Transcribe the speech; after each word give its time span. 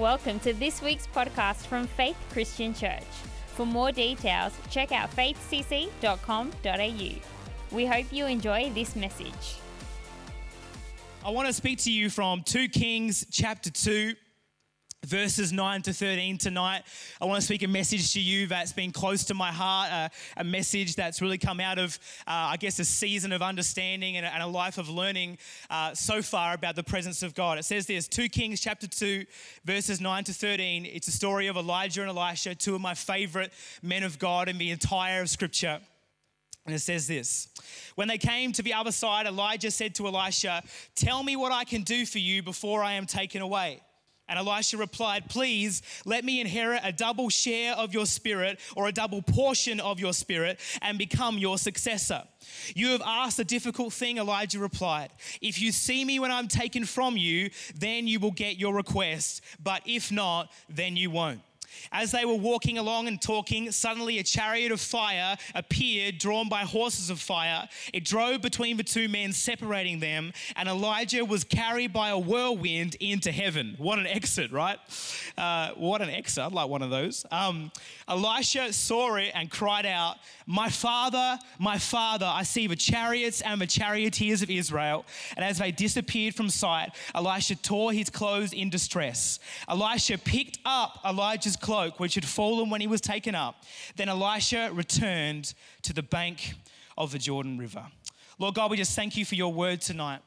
Welcome 0.00 0.40
to 0.40 0.54
this 0.54 0.80
week's 0.80 1.06
podcast 1.06 1.66
from 1.66 1.86
Faith 1.86 2.16
Christian 2.32 2.72
Church. 2.72 3.04
For 3.48 3.66
more 3.66 3.92
details, 3.92 4.54
check 4.70 4.92
out 4.92 5.14
faithcc.com.au. 5.14 5.76
We 7.70 7.84
hope 7.84 8.06
you 8.10 8.24
enjoy 8.24 8.70
this 8.70 8.96
message. 8.96 9.58
I 11.22 11.28
want 11.28 11.48
to 11.48 11.52
speak 11.52 11.80
to 11.80 11.92
you 11.92 12.08
from 12.08 12.42
2 12.44 12.70
Kings 12.70 13.26
chapter 13.30 13.70
2 13.70 14.14
verses 15.10 15.52
9 15.52 15.82
to 15.82 15.92
13 15.92 16.38
tonight. 16.38 16.84
I 17.20 17.24
want 17.24 17.40
to 17.40 17.44
speak 17.44 17.64
a 17.64 17.68
message 17.68 18.12
to 18.12 18.20
you 18.20 18.46
that's 18.46 18.72
been 18.72 18.92
close 18.92 19.24
to 19.24 19.34
my 19.34 19.50
heart, 19.50 19.90
uh, 19.90 20.08
a 20.36 20.44
message 20.44 20.94
that's 20.94 21.20
really 21.20 21.36
come 21.36 21.58
out 21.58 21.80
of, 21.80 21.98
uh, 22.28 22.54
I 22.54 22.56
guess, 22.56 22.78
a 22.78 22.84
season 22.84 23.32
of 23.32 23.42
understanding 23.42 24.16
and 24.16 24.24
a, 24.24 24.32
and 24.32 24.40
a 24.40 24.46
life 24.46 24.78
of 24.78 24.88
learning 24.88 25.38
uh, 25.68 25.94
so 25.94 26.22
far 26.22 26.54
about 26.54 26.76
the 26.76 26.84
presence 26.84 27.24
of 27.24 27.34
God. 27.34 27.58
It 27.58 27.64
says 27.64 27.86
this 27.86 28.06
2 28.06 28.28
Kings 28.28 28.60
chapter 28.60 28.86
2, 28.86 29.24
verses 29.64 30.00
9 30.00 30.24
to 30.24 30.32
13. 30.32 30.86
It's 30.86 31.08
a 31.08 31.12
story 31.12 31.48
of 31.48 31.56
Elijah 31.56 32.02
and 32.02 32.10
Elisha, 32.10 32.54
two 32.54 32.76
of 32.76 32.80
my 32.80 32.94
favorite 32.94 33.52
men 33.82 34.04
of 34.04 34.16
God 34.20 34.48
in 34.48 34.58
the 34.58 34.70
entire 34.70 35.22
of 35.22 35.28
Scripture. 35.28 35.80
And 36.66 36.74
it 36.74 36.80
says 36.80 37.08
this 37.08 37.48
When 37.96 38.06
they 38.06 38.18
came 38.18 38.52
to 38.52 38.62
the 38.62 38.74
other 38.74 38.92
side, 38.92 39.26
Elijah 39.26 39.72
said 39.72 39.96
to 39.96 40.06
Elisha, 40.06 40.62
Tell 40.94 41.24
me 41.24 41.34
what 41.34 41.50
I 41.50 41.64
can 41.64 41.82
do 41.82 42.06
for 42.06 42.20
you 42.20 42.44
before 42.44 42.84
I 42.84 42.92
am 42.92 43.06
taken 43.06 43.42
away. 43.42 43.80
And 44.30 44.38
Elisha 44.38 44.76
replied, 44.76 45.28
Please 45.28 45.82
let 46.06 46.24
me 46.24 46.40
inherit 46.40 46.82
a 46.84 46.92
double 46.92 47.28
share 47.28 47.74
of 47.74 47.92
your 47.92 48.06
spirit 48.06 48.60
or 48.76 48.86
a 48.86 48.92
double 48.92 49.22
portion 49.22 49.80
of 49.80 49.98
your 49.98 50.12
spirit 50.12 50.60
and 50.80 50.96
become 50.96 51.36
your 51.36 51.58
successor. 51.58 52.22
You 52.76 52.90
have 52.90 53.02
asked 53.04 53.40
a 53.40 53.44
difficult 53.44 53.92
thing, 53.92 54.18
Elijah 54.18 54.60
replied. 54.60 55.10
If 55.42 55.60
you 55.60 55.72
see 55.72 56.04
me 56.04 56.20
when 56.20 56.30
I'm 56.30 56.46
taken 56.46 56.84
from 56.84 57.16
you, 57.16 57.50
then 57.74 58.06
you 58.06 58.20
will 58.20 58.30
get 58.30 58.56
your 58.56 58.72
request. 58.72 59.42
But 59.60 59.82
if 59.84 60.12
not, 60.12 60.52
then 60.68 60.96
you 60.96 61.10
won't. 61.10 61.40
As 61.92 62.12
they 62.12 62.24
were 62.24 62.34
walking 62.34 62.78
along 62.78 63.08
and 63.08 63.20
talking, 63.20 63.70
suddenly 63.70 64.18
a 64.18 64.22
chariot 64.22 64.72
of 64.72 64.80
fire 64.80 65.36
appeared, 65.54 66.18
drawn 66.18 66.48
by 66.48 66.62
horses 66.62 67.10
of 67.10 67.20
fire. 67.20 67.68
It 67.92 68.04
drove 68.04 68.42
between 68.42 68.76
the 68.76 68.82
two 68.82 69.08
men, 69.08 69.32
separating 69.32 70.00
them, 70.00 70.32
and 70.56 70.68
Elijah 70.68 71.24
was 71.24 71.44
carried 71.44 71.92
by 71.92 72.10
a 72.10 72.18
whirlwind 72.18 72.96
into 73.00 73.32
heaven. 73.32 73.74
What 73.78 73.98
an 73.98 74.06
exit, 74.06 74.52
right? 74.52 74.78
Uh, 75.36 75.70
what 75.76 76.02
an 76.02 76.10
exit. 76.10 76.44
I'd 76.44 76.52
like 76.52 76.68
one 76.68 76.82
of 76.82 76.90
those. 76.90 77.24
Um, 77.30 77.70
Elisha 78.08 78.72
saw 78.72 79.14
it 79.16 79.32
and 79.34 79.50
cried 79.50 79.86
out, 79.86 80.16
My 80.46 80.68
father, 80.68 81.38
my 81.58 81.78
father, 81.78 82.26
I 82.26 82.42
see 82.42 82.66
the 82.66 82.76
chariots 82.76 83.40
and 83.40 83.60
the 83.60 83.66
charioteers 83.66 84.42
of 84.42 84.50
Israel. 84.50 85.04
And 85.36 85.44
as 85.44 85.58
they 85.58 85.70
disappeared 85.70 86.34
from 86.34 86.48
sight, 86.50 86.90
Elisha 87.14 87.56
tore 87.56 87.92
his 87.92 88.10
clothes 88.10 88.52
in 88.52 88.70
distress. 88.70 89.38
Elisha 89.68 90.18
picked 90.18 90.58
up 90.64 90.98
Elijah's 91.04 91.56
cloak, 91.60 92.00
which 92.00 92.14
had 92.14 92.24
fallen 92.24 92.70
when 92.70 92.80
he 92.80 92.86
was 92.86 93.00
taken 93.00 93.34
up. 93.34 93.64
Then 93.96 94.08
Elisha 94.08 94.70
returned 94.72 95.54
to 95.82 95.92
the 95.92 96.02
bank 96.02 96.54
of 96.96 97.12
the 97.12 97.18
Jordan 97.18 97.58
River. 97.58 97.86
Lord 98.38 98.54
God, 98.54 98.70
we 98.70 98.76
just 98.76 98.96
thank 98.96 99.16
you 99.16 99.24
for 99.24 99.34
your 99.34 99.52
word 99.52 99.80
tonight. 99.80 100.20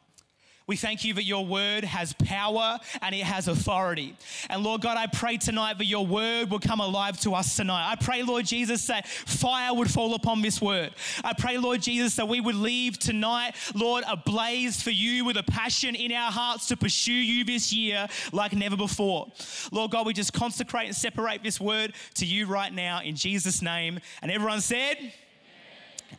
We 0.66 0.78
thank 0.78 1.04
you 1.04 1.14
that 1.16 1.26
your 1.26 1.46
word 1.46 1.84
has 1.84 2.14
power 2.14 2.80
and 3.02 3.14
it 3.14 3.24
has 3.24 3.50
authority. 3.50 4.16
And 4.50 4.64
Lord 4.64 4.82
God, 4.82 4.98
I 4.98 5.08
pray 5.08 5.38
tonight 5.38 5.78
that 5.78 5.86
your 5.86 6.06
word 6.06 6.50
will 6.50 6.60
come 6.60 6.80
alive 6.80 7.20
to 7.22 7.34
us 7.34 7.58
tonight. 7.58 7.92
I 7.92 7.96
pray, 7.96 8.24
Lord 8.24 8.46
Jesus, 8.46 8.88
that 8.88 9.06
fire 9.08 9.74
would 9.74 9.92
fall 9.92 10.14
upon 10.14 10.42
this 10.42 10.62
word. 10.62 10.92
I 11.24 11.34
pray, 11.34 11.58
Lord 11.58 11.82
Jesus, 11.82 12.16
that 12.16 12.30
we 12.30 12.40
would 12.40 12.56
leave 12.56 12.98
tonight, 12.98 13.56
Lord, 13.76 14.06
ablaze 14.08 14.82
for 14.82 14.92
you 14.92 15.26
with 15.26 15.36
a 15.36 15.44
passion 15.44 15.96
in 15.96 16.14
our 16.14 16.32
hearts 16.32 16.68
to 16.68 16.78
pursue 16.78 17.12
you 17.12 17.44
this 17.44 17.74
year 17.74 18.08
like 18.32 18.54
never 18.54 18.78
before. 18.78 19.28
Lord 19.72 19.92
God, 19.92 20.06
we 20.06 20.14
just 20.14 20.32
consecrate 20.32 20.88
and 20.88 20.96
separate 20.96 21.44
this 21.44 21.60
word 21.60 21.94
to 22.16 22.26
you 22.26 22.46
right 22.46 22.74
now 22.74 23.02
in 23.02 23.16
Jesus' 23.16 23.62
name. 23.62 24.00
And 24.22 24.32
everyone 24.32 24.62
said, 24.62 24.96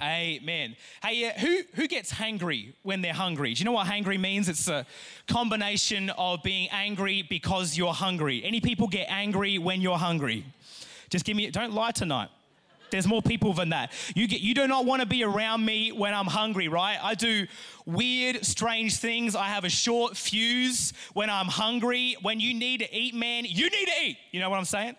Amen. 0.01 0.77
Hey, 1.03 1.27
uh, 1.27 1.39
who, 1.39 1.63
who 1.75 1.89
gets 1.89 2.13
hangry 2.13 2.73
when 2.83 3.03
they're 3.03 3.13
hungry? 3.13 3.55
Do 3.55 3.61
you 3.61 3.65
know 3.65 3.73
what 3.73 3.87
hangry 3.87 4.19
means? 4.19 4.49
It's 4.49 4.69
a 4.69 4.87
combination 5.29 6.11
of 6.11 6.43
being 6.43 6.69
angry 6.71 7.23
because 7.23 7.77
you're 7.77 7.95
hungry. 7.95 8.43
Any 8.45 8.61
people 8.61 8.89
get 8.89 9.07
angry 9.11 9.59
when 9.59 9.81
you're 9.81 9.99
hungry? 9.99 10.45
Just 11.11 11.25
give 11.25 11.37
me, 11.37 11.51
don't 11.51 11.73
lie 11.73 11.93
tonight. 11.93 12.29
There's 12.91 13.09
more 13.09 13.23
people 13.23 13.53
than 13.55 13.71
that. 13.71 13.91
You, 14.15 14.29
get, 14.29 14.41
you 14.41 14.55
do 14.55 14.69
not 14.69 14.85
want 14.85 15.03
to 15.03 15.07
be 15.07 15.25
around 15.25 15.65
me 15.65 15.91
when 15.91 16.15
I'm 16.15 16.27
hungry, 16.27 16.69
right? 16.69 16.97
I 17.03 17.15
do 17.15 17.47
weird, 17.87 18.45
strange 18.47 18.99
things. 18.99 19.35
I 19.35 19.49
have 19.49 19.65
a 19.65 19.69
short 19.69 20.17
fuse 20.17 20.93
when 21.13 21.29
I'm 21.29 21.47
hungry. 21.47 22.17
When 22.23 22.39
you 22.39 22.55
need 22.55 22.81
to 22.81 22.97
eat, 22.97 23.13
man, 23.13 23.47
you 23.49 23.69
need 23.69 23.87
to 23.87 24.05
eat. 24.05 24.19
You 24.31 24.39
know 24.39 24.49
what 24.49 24.59
I'm 24.59 24.65
saying? 24.65 24.95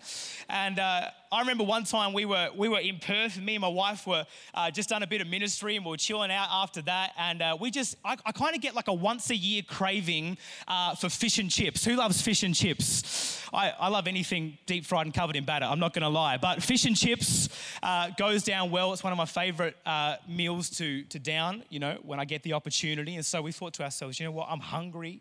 And 0.50 0.78
uh, 0.78 1.08
I 1.36 1.40
remember 1.40 1.64
one 1.64 1.84
time 1.84 2.14
we 2.14 2.24
were 2.24 2.48
we 2.56 2.70
were 2.70 2.78
in 2.78 2.98
Perth. 2.98 3.36
and 3.36 3.44
Me 3.44 3.56
and 3.56 3.60
my 3.60 3.68
wife 3.68 4.06
were 4.06 4.24
uh, 4.54 4.70
just 4.70 4.88
done 4.88 5.02
a 5.02 5.06
bit 5.06 5.20
of 5.20 5.26
ministry, 5.28 5.76
and 5.76 5.84
we 5.84 5.90
were 5.90 5.98
chilling 5.98 6.30
out 6.30 6.48
after 6.50 6.80
that. 6.82 7.12
And 7.18 7.42
uh, 7.42 7.58
we 7.60 7.70
just 7.70 7.94
I, 8.02 8.16
I 8.24 8.32
kind 8.32 8.56
of 8.56 8.62
get 8.62 8.74
like 8.74 8.88
a 8.88 8.94
once 8.94 9.28
a 9.28 9.36
year 9.36 9.60
craving 9.60 10.38
uh, 10.66 10.94
for 10.94 11.10
fish 11.10 11.36
and 11.38 11.50
chips. 11.50 11.84
Who 11.84 11.94
loves 11.96 12.22
fish 12.22 12.42
and 12.42 12.54
chips? 12.54 13.42
I, 13.52 13.70
I 13.78 13.88
love 13.88 14.08
anything 14.08 14.56
deep 14.64 14.86
fried 14.86 15.04
and 15.04 15.14
covered 15.14 15.36
in 15.36 15.44
batter. 15.44 15.66
I'm 15.66 15.78
not 15.78 15.92
going 15.92 16.04
to 16.04 16.08
lie, 16.08 16.38
but 16.38 16.62
fish 16.62 16.86
and 16.86 16.96
chips 16.96 17.50
uh, 17.82 18.08
goes 18.16 18.42
down 18.42 18.70
well. 18.70 18.94
It's 18.94 19.04
one 19.04 19.12
of 19.12 19.18
my 19.18 19.26
favorite 19.26 19.76
uh, 19.84 20.16
meals 20.26 20.70
to 20.78 21.02
to 21.02 21.18
down. 21.18 21.64
You 21.68 21.80
know 21.80 21.98
when 22.02 22.18
I 22.18 22.24
get 22.24 22.44
the 22.44 22.54
opportunity. 22.54 23.14
And 23.14 23.26
so 23.26 23.42
we 23.42 23.52
thought 23.52 23.74
to 23.74 23.82
ourselves, 23.82 24.18
you 24.18 24.24
know 24.24 24.32
what? 24.32 24.48
I'm 24.48 24.60
hungry. 24.60 25.20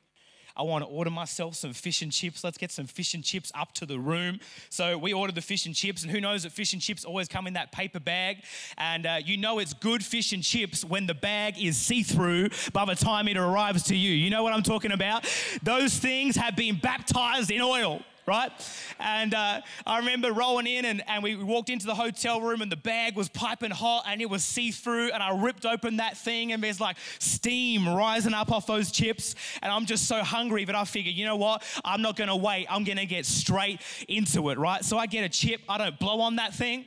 I 0.57 0.63
want 0.63 0.83
to 0.83 0.89
order 0.89 1.09
myself 1.09 1.55
some 1.55 1.73
fish 1.73 2.01
and 2.01 2.11
chips. 2.11 2.43
Let's 2.43 2.57
get 2.57 2.71
some 2.71 2.85
fish 2.85 3.13
and 3.13 3.23
chips 3.23 3.51
up 3.55 3.73
to 3.73 3.85
the 3.85 3.99
room. 3.99 4.39
So 4.69 4.97
we 4.97 5.13
ordered 5.13 5.35
the 5.35 5.41
fish 5.41 5.65
and 5.65 5.75
chips, 5.75 6.03
and 6.03 6.11
who 6.11 6.21
knows 6.21 6.43
that 6.43 6.51
fish 6.51 6.73
and 6.73 6.81
chips 6.81 7.03
always 7.03 7.27
come 7.27 7.47
in 7.47 7.53
that 7.53 7.71
paper 7.71 7.99
bag. 7.99 8.43
And 8.77 9.05
uh, 9.05 9.19
you 9.23 9.37
know 9.37 9.59
it's 9.59 9.73
good 9.73 10.03
fish 10.03 10.31
and 10.33 10.43
chips 10.43 10.85
when 10.85 11.07
the 11.07 11.13
bag 11.13 11.61
is 11.61 11.77
see 11.77 12.03
through 12.03 12.49
by 12.73 12.85
the 12.85 12.95
time 12.95 13.27
it 13.27 13.37
arrives 13.37 13.83
to 13.83 13.95
you. 13.95 14.11
You 14.11 14.29
know 14.29 14.43
what 14.43 14.53
I'm 14.53 14.63
talking 14.63 14.91
about? 14.91 15.25
Those 15.63 15.97
things 15.97 16.35
have 16.35 16.55
been 16.55 16.77
baptized 16.77 17.51
in 17.51 17.61
oil 17.61 18.01
right? 18.25 18.51
And 18.99 19.33
uh, 19.33 19.61
I 19.85 19.99
remember 19.99 20.33
rolling 20.33 20.67
in 20.67 20.85
and, 20.85 21.03
and 21.07 21.23
we 21.23 21.35
walked 21.35 21.69
into 21.69 21.85
the 21.85 21.95
hotel 21.95 22.41
room 22.41 22.61
and 22.61 22.71
the 22.71 22.77
bag 22.77 23.15
was 23.15 23.29
piping 23.29 23.71
hot 23.71 24.05
and 24.07 24.21
it 24.21 24.29
was 24.29 24.43
see 24.43 24.71
through. 24.71 25.11
And 25.11 25.21
I 25.21 25.39
ripped 25.41 25.65
open 25.65 25.97
that 25.97 26.17
thing 26.17 26.51
and 26.51 26.63
there's 26.63 26.81
like 26.81 26.97
steam 27.19 27.87
rising 27.87 28.33
up 28.33 28.51
off 28.51 28.67
those 28.67 28.91
chips. 28.91 29.35
And 29.61 29.71
I'm 29.71 29.85
just 29.85 30.07
so 30.07 30.23
hungry 30.23 30.65
that 30.65 30.75
I 30.75 30.85
figured, 30.85 31.15
you 31.15 31.25
know 31.25 31.35
what? 31.35 31.63
I'm 31.83 32.01
not 32.01 32.15
going 32.15 32.29
to 32.29 32.35
wait. 32.35 32.67
I'm 32.69 32.83
going 32.83 32.97
to 32.97 33.05
get 33.05 33.25
straight 33.25 33.81
into 34.07 34.49
it, 34.49 34.57
right? 34.57 34.83
So 34.83 34.97
I 34.97 35.05
get 35.05 35.23
a 35.23 35.29
chip. 35.29 35.61
I 35.69 35.77
don't 35.77 35.99
blow 35.99 36.21
on 36.21 36.37
that 36.37 36.53
thing. 36.53 36.85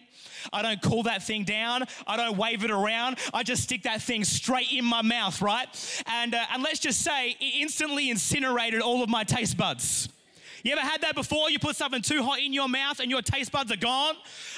I 0.53 0.63
don't 0.63 0.81
cool 0.81 1.03
that 1.05 1.23
thing 1.23 1.45
down. 1.45 1.85
I 2.07 2.17
don't 2.17 2.37
wave 2.37 2.65
it 2.65 2.71
around. 2.71 3.19
I 3.35 3.43
just 3.43 3.65
stick 3.65 3.83
that 3.83 4.03
thing 4.03 4.25
straight 4.25 4.73
in 4.73 4.85
my 4.85 5.03
mouth, 5.03 5.43
right? 5.43 5.69
And, 6.07 6.35
uh, 6.35 6.45
and 6.53 6.63
let's 6.63 6.79
just 6.79 7.01
say 7.01 7.31
it 7.31 7.61
instantly 7.61 8.11
incinerated 8.11 8.81
all 8.81 9.03
of 9.03 9.09
my 9.09 9.25
taste 9.25 9.57
buds. 9.57 10.09
You 10.63 10.73
ever 10.73 10.81
had 10.81 11.03
that 11.03 11.15
before? 11.15 11.51
You 11.51 11.59
put 11.59 11.77
something 11.77 12.03
too 12.03 12.23
hot 12.23 12.41
in 12.41 12.53
your 12.53 12.69
mouth 12.69 13.01
and 13.01 13.11
your 13.11 13.23
taste 13.23 13.53
buds 13.53 13.73
are 13.73 13.77
gone? 13.77 14.15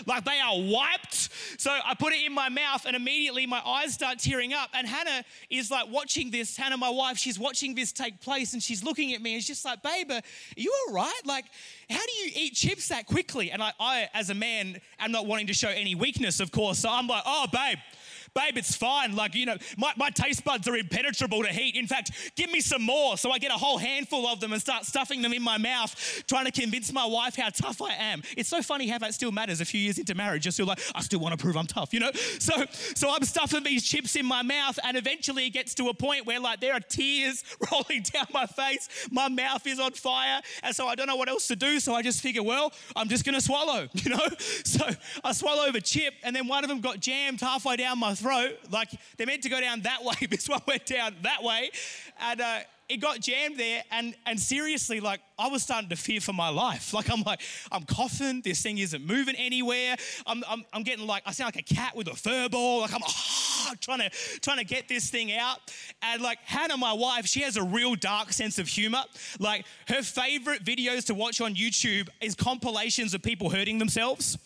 Like 0.06 0.24
they 0.24 0.40
are 0.40 0.54
wiped. 0.56 1.28
So 1.58 1.70
I 1.70 1.94
put 1.94 2.12
it 2.12 2.24
in 2.24 2.32
my 2.32 2.48
mouth 2.48 2.86
and 2.86 2.96
immediately 2.96 3.46
my 3.46 3.60
eyes 3.64 3.94
start 3.94 4.18
tearing 4.18 4.52
up. 4.52 4.70
And 4.74 4.86
Hannah 4.86 5.24
is 5.50 5.70
like 5.70 5.90
watching 5.90 6.30
this. 6.30 6.56
Hannah, 6.56 6.76
my 6.76 6.90
wife, 6.90 7.18
she's 7.18 7.38
watching 7.38 7.74
this 7.74 7.92
take 7.92 8.20
place 8.20 8.52
and 8.52 8.62
she's 8.62 8.82
looking 8.82 9.12
at 9.14 9.22
me 9.22 9.34
and 9.34 9.42
she's 9.42 9.50
just 9.60 9.64
like, 9.64 9.82
babe, 9.82 10.10
are 10.10 10.22
you 10.56 10.72
all 10.88 10.94
right? 10.94 11.20
Like, 11.24 11.44
how 11.88 11.98
do 11.98 12.12
you 12.24 12.30
eat 12.34 12.54
chips 12.54 12.88
that 12.88 13.06
quickly? 13.06 13.50
And 13.50 13.62
I, 13.62 13.72
I 13.78 14.08
as 14.14 14.30
a 14.30 14.34
man, 14.34 14.80
am 14.98 15.12
not 15.12 15.26
wanting 15.26 15.48
to 15.48 15.54
show 15.54 15.68
any 15.68 15.94
weakness, 15.94 16.40
of 16.40 16.52
course. 16.52 16.78
So 16.78 16.88
I'm 16.90 17.06
like, 17.06 17.22
oh, 17.26 17.46
babe 17.52 17.78
babe, 18.34 18.56
it's 18.56 18.74
fine. 18.74 19.16
Like, 19.16 19.34
you 19.34 19.46
know, 19.46 19.56
my, 19.76 19.92
my 19.96 20.10
taste 20.10 20.44
buds 20.44 20.68
are 20.68 20.76
impenetrable 20.76 21.42
to 21.42 21.48
heat. 21.48 21.76
In 21.76 21.86
fact, 21.86 22.12
give 22.36 22.50
me 22.50 22.60
some 22.60 22.82
more. 22.82 23.16
So 23.16 23.30
I 23.30 23.38
get 23.38 23.50
a 23.50 23.58
whole 23.58 23.78
handful 23.78 24.26
of 24.26 24.40
them 24.40 24.52
and 24.52 24.60
start 24.60 24.84
stuffing 24.84 25.22
them 25.22 25.32
in 25.32 25.42
my 25.42 25.58
mouth, 25.58 26.24
trying 26.26 26.46
to 26.46 26.52
convince 26.52 26.92
my 26.92 27.06
wife 27.06 27.36
how 27.36 27.50
tough 27.50 27.82
I 27.82 27.94
am. 27.94 28.22
It's 28.36 28.48
so 28.48 28.62
funny 28.62 28.88
how 28.88 28.98
that 28.98 29.14
still 29.14 29.32
matters 29.32 29.60
a 29.60 29.64
few 29.64 29.80
years 29.80 29.98
into 29.98 30.14
marriage. 30.14 30.44
You're 30.44 30.52
still 30.52 30.66
like, 30.66 30.80
I 30.94 31.00
still 31.02 31.20
want 31.20 31.38
to 31.38 31.42
prove 31.42 31.56
I'm 31.56 31.66
tough, 31.66 31.92
you 31.92 32.00
know? 32.00 32.10
So, 32.38 32.64
so 32.94 33.10
I'm 33.10 33.24
stuffing 33.24 33.62
these 33.64 33.84
chips 33.84 34.16
in 34.16 34.26
my 34.26 34.42
mouth, 34.42 34.78
and 34.84 34.96
eventually 34.96 35.46
it 35.46 35.50
gets 35.50 35.74
to 35.74 35.88
a 35.88 35.94
point 35.94 36.26
where 36.26 36.40
like 36.40 36.60
there 36.60 36.74
are 36.74 36.80
tears 36.80 37.44
rolling 37.72 38.02
down 38.02 38.26
my 38.32 38.46
face. 38.46 38.88
My 39.10 39.28
mouth 39.28 39.66
is 39.66 39.78
on 39.78 39.92
fire. 39.92 40.40
And 40.62 40.74
so 40.74 40.86
I 40.86 40.94
don't 40.94 41.06
know 41.06 41.16
what 41.16 41.28
else 41.28 41.48
to 41.48 41.56
do. 41.56 41.80
So 41.80 41.94
I 41.94 42.02
just 42.02 42.20
figure, 42.20 42.42
well, 42.42 42.72
I'm 42.96 43.08
just 43.08 43.24
going 43.24 43.34
to 43.34 43.40
swallow, 43.40 43.88
you 43.94 44.10
know? 44.10 44.26
So 44.64 44.86
I 45.24 45.32
swallow 45.32 45.70
the 45.72 45.80
chip, 45.80 46.14
and 46.22 46.34
then 46.34 46.46
one 46.46 46.64
of 46.64 46.68
them 46.68 46.80
got 46.80 47.00
jammed 47.00 47.40
halfway 47.40 47.76
down 47.76 47.98
my 47.98 48.14
Like 48.22 48.90
they're 49.16 49.26
meant 49.26 49.42
to 49.42 49.48
go 49.48 49.60
down 49.60 49.82
that 49.82 50.04
way. 50.04 50.14
This 50.30 50.48
one 50.48 50.60
went 50.66 50.86
down 50.86 51.16
that 51.22 51.42
way. 51.42 51.70
And 52.20 52.40
uh, 52.40 52.60
it 52.90 53.00
got 53.00 53.20
jammed 53.20 53.56
there. 53.56 53.82
And, 53.92 54.14
and 54.26 54.38
seriously, 54.38 55.00
like 55.00 55.20
I 55.38 55.48
was 55.48 55.62
starting 55.62 55.88
to 55.90 55.96
fear 55.96 56.20
for 56.20 56.32
my 56.32 56.48
life. 56.48 56.92
Like 57.00 57.10
I'm 57.10 57.22
like, 57.22 57.40
I'm 57.72 57.84
coughing. 57.84 58.42
This 58.42 58.60
thing 58.62 58.76
isn't 58.76 59.06
moving 59.06 59.34
anywhere. 59.36 59.96
I'm, 60.26 60.42
I'm, 60.46 60.64
I'm 60.70 60.82
getting 60.82 61.06
like, 61.06 61.22
I 61.24 61.30
sound 61.32 61.54
like 61.54 61.70
a 61.70 61.74
cat 61.74 61.96
with 61.96 62.08
a 62.08 62.14
fur 62.14 62.48
ball. 62.50 62.80
Like 62.80 62.92
I'm 62.92 63.00
oh, 63.02 63.72
trying 63.80 64.00
to 64.00 64.10
trying 64.40 64.58
to 64.58 64.64
get 64.64 64.86
this 64.86 65.08
thing 65.08 65.34
out. 65.34 65.58
And 66.02 66.20
like 66.20 66.40
Hannah, 66.44 66.76
my 66.76 66.92
wife, 66.92 67.26
she 67.26 67.40
has 67.40 67.56
a 67.56 67.62
real 67.62 67.94
dark 67.94 68.34
sense 68.34 68.58
of 68.58 68.68
humor. 68.68 69.02
Like 69.38 69.64
her 69.88 70.02
favorite 70.02 70.62
videos 70.62 71.06
to 71.06 71.14
watch 71.14 71.40
on 71.40 71.54
YouTube 71.54 72.08
is 72.20 72.34
compilations 72.34 73.14
of 73.14 73.22
people 73.22 73.48
hurting 73.48 73.78
themselves. 73.78 74.36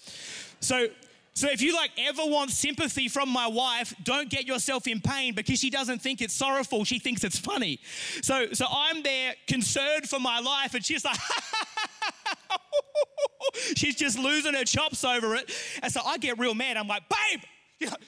So 0.61 0.87
so 1.35 1.49
if 1.51 1.61
you 1.61 1.75
like 1.75 1.91
ever 1.99 2.23
want 2.25 2.51
sympathy 2.53 3.09
from 3.09 3.29
my 3.29 3.49
wife, 3.49 3.93
don't 4.05 4.31
get 4.31 4.47
yourself 4.47 4.87
in 4.87 5.01
pain 5.01 5.35
because 5.35 5.59
she 5.59 5.69
doesn't 5.69 6.01
think 6.01 6.23
it's 6.23 6.35
sorrowful. 6.35 6.85
She 6.85 7.01
thinks 7.01 7.25
it's 7.25 7.39
funny. 7.39 7.81
So 8.23 8.53
so 8.53 8.67
I'm 8.71 9.03
there 9.03 9.35
concerned 9.49 10.09
for 10.09 10.21
my 10.21 10.39
life, 10.39 10.75
and 10.75 10.85
she's 10.85 11.05
like, 11.05 11.19
she's 13.77 13.97
just 13.97 14.17
losing 14.17 14.55
her 14.55 14.65
chops 14.65 15.03
over 15.03 15.35
it. 15.35 15.51
And 15.83 15.93
so 15.93 16.03
I 16.05 16.19
get 16.19 16.39
real 16.39 16.55
mad. 16.55 16.77
I'm 16.77 16.87
like, 16.87 17.03
babe. 17.09 17.41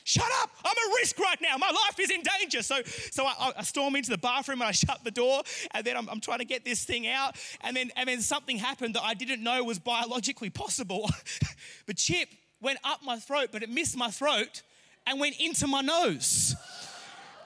shut 0.05 0.31
up! 0.43 0.51
I'm 0.65 0.71
at 0.71 0.97
risk 1.01 1.19
right 1.19 1.39
now. 1.43 1.57
My 1.59 1.67
life 1.67 1.99
is 1.99 2.11
in 2.11 2.23
danger. 2.39 2.63
So, 2.63 2.83
so 3.11 3.27
I, 3.27 3.53
I 3.59 3.63
storm 3.65 3.97
into 3.97 4.11
the 4.11 4.19
bathroom 4.19 4.61
and 4.61 4.69
I 4.69 4.73
shut 4.73 5.01
the 5.03 5.11
door, 5.11 5.43
and 5.73 5.85
then 5.85 5.97
I'm, 5.97 6.09
I'm 6.09 6.21
trying 6.21 6.39
to 6.39 6.45
get 6.45 6.65
this 6.65 6.85
thing 6.85 7.09
out, 7.09 7.37
and 7.63 7.77
then 7.77 7.91
and 7.97 8.09
then 8.09 8.21
something 8.21 8.57
happened 8.57 8.95
that 8.95 9.03
I 9.03 9.15
didn't 9.15 9.43
know 9.43 9.65
was 9.65 9.81
biologically 9.81 10.51
possible. 10.51 11.11
but 11.87 11.97
Chip, 11.97 12.29
went 12.61 12.79
up 12.85 13.01
my 13.05 13.19
throat, 13.19 13.49
but 13.53 13.63
it 13.63 13.71
missed 13.71 13.97
my 13.97 14.11
throat 14.11 14.63
and 15.07 15.21
went 15.21 15.41
into 15.41 15.67
my 15.67 15.81
nose. 15.81 16.55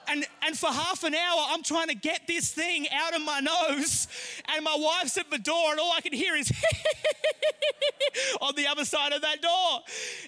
And, 0.07 0.25
and 0.45 0.57
for 0.57 0.67
half 0.67 1.03
an 1.03 1.13
hour, 1.15 1.45
I'm 1.49 1.63
trying 1.63 1.87
to 1.87 1.95
get 1.95 2.27
this 2.27 2.51
thing 2.51 2.87
out 2.91 3.15
of 3.15 3.21
my 3.21 3.39
nose, 3.39 4.07
and 4.53 4.63
my 4.63 4.75
wife's 4.77 5.17
at 5.17 5.29
the 5.29 5.37
door, 5.37 5.71
and 5.71 5.79
all 5.79 5.93
I 5.95 6.01
can 6.01 6.11
hear 6.11 6.35
is 6.35 6.51
on 8.41 8.55
the 8.55 8.67
other 8.67 8.83
side 8.83 9.13
of 9.13 9.21
that 9.21 9.41
door. 9.41 9.79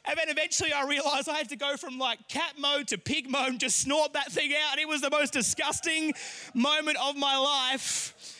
And 0.05 0.17
then 0.17 0.29
eventually, 0.29 0.71
I 0.71 0.87
realized 0.87 1.27
I 1.27 1.37
had 1.37 1.49
to 1.49 1.57
go 1.57 1.75
from 1.75 1.97
like 1.97 2.27
cat 2.29 2.53
mode 2.57 2.87
to 2.89 2.97
pig 2.97 3.29
mode 3.29 3.49
and 3.49 3.59
just 3.59 3.81
snort 3.81 4.13
that 4.13 4.31
thing 4.31 4.53
out. 4.53 4.77
It 4.77 4.87
was 4.87 5.01
the 5.01 5.09
most 5.09 5.33
disgusting 5.33 6.13
moment 6.53 6.97
of 7.03 7.17
my 7.17 7.37
life. 7.37 8.39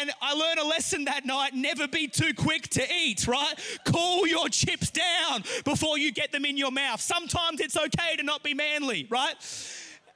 And 0.00 0.10
I 0.22 0.34
learned 0.34 0.58
a 0.58 0.66
lesson 0.66 1.04
that 1.04 1.26
night 1.26 1.54
never 1.54 1.86
be 1.86 2.08
too 2.08 2.32
quick 2.34 2.68
to 2.70 2.94
eat, 2.94 3.26
right? 3.26 3.54
Cool 3.84 4.26
your 4.26 4.48
chips 4.48 4.90
down 4.90 5.44
before 5.64 5.98
you 5.98 6.12
get 6.12 6.32
them 6.32 6.44
in 6.44 6.56
your 6.56 6.70
mouth. 6.70 7.00
Sometimes 7.00 7.60
it's 7.60 7.76
okay 7.76 8.16
to 8.16 8.22
not 8.22 8.42
be 8.42 8.54
manly, 8.54 9.06
right? 9.10 9.34